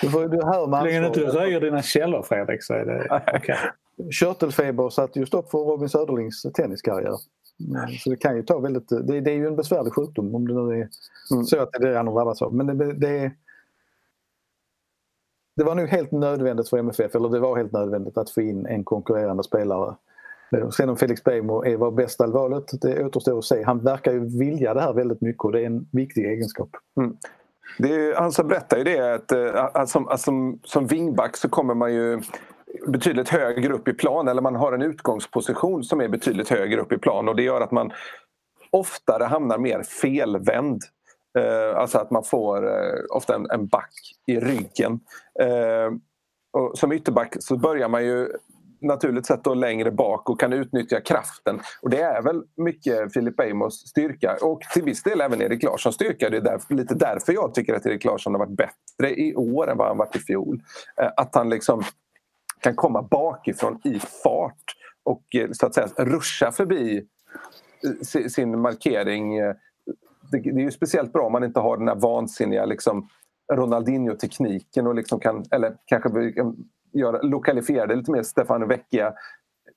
[0.00, 2.84] Du, får, du hör man så länge du inte röjer dina källor Fredrik så är
[2.84, 3.38] det okej.
[3.38, 3.56] Okay.
[4.12, 7.16] Körtelfeber satte ju stopp för Robin Söderlings tenniskarriär.
[7.98, 8.88] Så det kan ju ta väldigt...
[8.88, 10.88] Det, det är ju en besvärlig sjukdom om det nu är
[11.32, 11.44] mm.
[11.44, 12.54] så att det är det han har drabbats av.
[12.54, 13.32] Men det, det,
[15.56, 18.66] det var nog helt nödvändigt för MFF, eller det var helt nödvändigt att få in
[18.66, 19.94] en konkurrerande spelare.
[20.56, 23.62] Eh, sen om Felix Bejmo var bästa valet, det återstår att se.
[23.62, 26.70] Han verkar ju vilja det här väldigt mycket och det är en viktig egenskap.
[27.00, 27.16] Mm.
[27.78, 30.60] Det är, han alltså, som berättar ju det att, eh, att, alltså, som, att som,
[30.64, 32.20] som wingback så kommer man ju
[32.86, 36.92] betydligt högre upp i plan eller man har en utgångsposition som är betydligt högre upp
[36.92, 37.92] i plan och det gör att man
[38.70, 40.82] oftare hamnar mer felvänd
[41.38, 43.92] Eh, alltså att man får eh, ofta en, en back
[44.26, 45.00] i ryggen.
[45.40, 45.92] Eh,
[46.52, 48.28] och som ytterback så börjar man ju
[48.84, 51.60] naturligt sett då längre bak och kan utnyttja kraften.
[51.82, 55.94] Och det är väl mycket Filip Amos styrka och till viss del även Erik Larssons
[55.94, 56.30] styrka.
[56.30, 59.70] Det är därför, lite därför jag tycker att Erik Larsson har varit bättre i år
[59.70, 60.62] än vad han varit i fjol.
[61.00, 61.82] Eh, att han liksom
[62.60, 67.06] kan komma bakifrån i fart och eh, så att säga ruscha förbi
[68.14, 69.38] eh, sin markering.
[70.30, 73.08] Det, är ju speciellt bra om man inte har den här vansinniga liksom,
[73.52, 76.32] Ronaldinho-tekniken och liksom kan, eller kanske
[76.92, 79.14] göra, lokalisera det lite mer Stefano Vecchia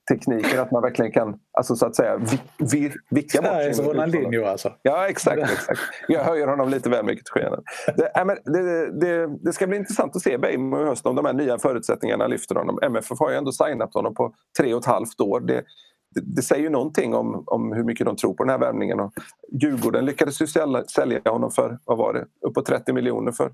[0.08, 2.20] tekniken att man verkligen kan alltså, så att säga
[2.72, 4.74] vi, vicka bort Sveriges Ronaldinho alltså?
[4.82, 5.80] Ja exakt, exakt.
[6.08, 7.60] Jag höjer honom lite väl mycket till skenet.
[7.98, 11.26] Det, äh, det, det, det, ska bli intressant att se Beijmo i höst om de
[11.26, 12.80] här nya förutsättningarna lyfter honom.
[12.82, 15.40] MFF har ju ändå signat honom på tre och ett halvt år.
[15.40, 15.64] Det,
[16.16, 19.00] det, säger ju någonting om, om hur mycket de tror på den här värvningen.
[19.00, 19.14] Och
[19.52, 23.52] Djurgården lyckades ju sälja, sälja honom för, vad var det, uppåt 30 miljoner för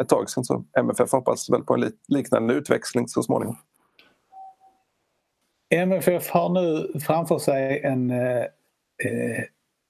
[0.00, 0.44] ett tag sedan.
[0.44, 3.56] Så MFF hoppas väl på en liknande utväxling så småningom.
[5.74, 9.44] MFF har nu framför sig en eh, eh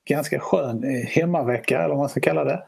[0.08, 2.64] ganska skön eh, hemmavecka eller vad man ska kalla det.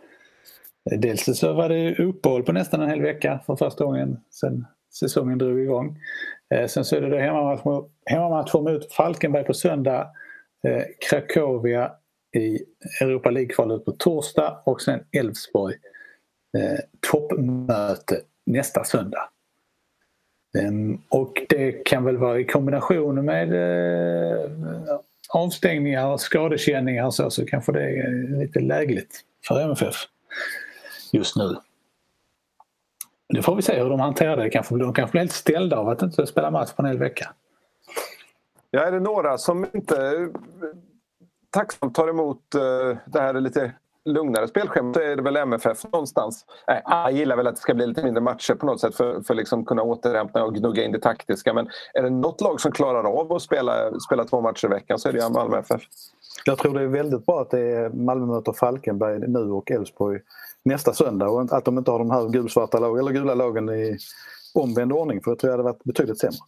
[0.98, 4.66] Dels så var det uppehåll på nästan en hel vecka för första gången sen
[5.00, 5.98] säsongen drog igång.
[6.54, 10.10] Eh, sen så är det då hemmamatcher, hemmamatcher mot Falkenberg på söndag,
[10.68, 10.82] eh,
[12.34, 12.64] i
[13.00, 15.74] Europa League-kvalet på torsdag och sen Elfsborg
[16.58, 16.78] eh,
[17.10, 19.28] toppmöte nästa söndag.
[20.58, 24.50] Ehm, och det kan väl vara i kombination med eh,
[25.28, 29.94] avstängningar och skadekänningar så, så kanske det är lite lägligt för MFF
[31.12, 31.56] just nu.
[33.28, 34.50] Nu får vi se hur de hanterar det.
[34.50, 37.32] Kanske, de kanske blir helt ställda av att inte spela match på en hel vecka.
[38.70, 40.28] Ja, är det några som inte eh,
[41.50, 43.72] tacksamt tar emot eh, det här lite
[44.04, 46.44] lugnare spelschemat så är det väl MFF någonstans.
[46.68, 49.16] Nej, jag gillar väl att det ska bli lite mindre matcher på något sätt för,
[49.16, 51.54] att liksom kunna återhämta och gnugga in det taktiska.
[51.54, 54.98] Men är det något lag som klarar av att spela, spela två matcher i veckan
[54.98, 55.82] så är det Malmö FF.
[56.44, 60.20] Jag tror det är väldigt bra att det är Malmö möter Falkenberg nu och Elfsborg
[60.62, 63.98] nästa söndag och att de inte har de här gulsvarta lag, eller gula lagen i
[64.54, 66.38] omvänd ordning för jag tror det hade varit betydligt sämre.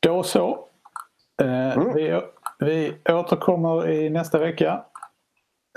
[0.00, 0.68] Då så.
[1.42, 1.94] Eh, mm.
[1.94, 2.20] vi,
[2.58, 4.84] vi återkommer i nästa vecka.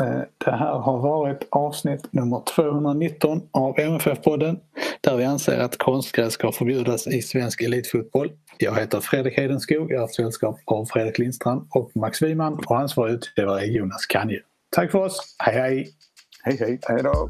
[0.01, 4.59] Eh, det här har varit avsnitt nummer 219 av MFF-podden
[5.01, 8.31] där vi anser att konstgräs ska förbjudas i svensk elitfotboll.
[8.57, 13.13] Jag heter Fredrik Hedenskog, jag har sällskap av Fredrik Lindstrand och Max Wiman och ansvarig
[13.13, 14.39] utgivare är Jonas Kanje.
[14.75, 15.89] Tack för oss, hej hej!
[16.43, 16.79] Hej hej!
[16.87, 17.29] Hej då!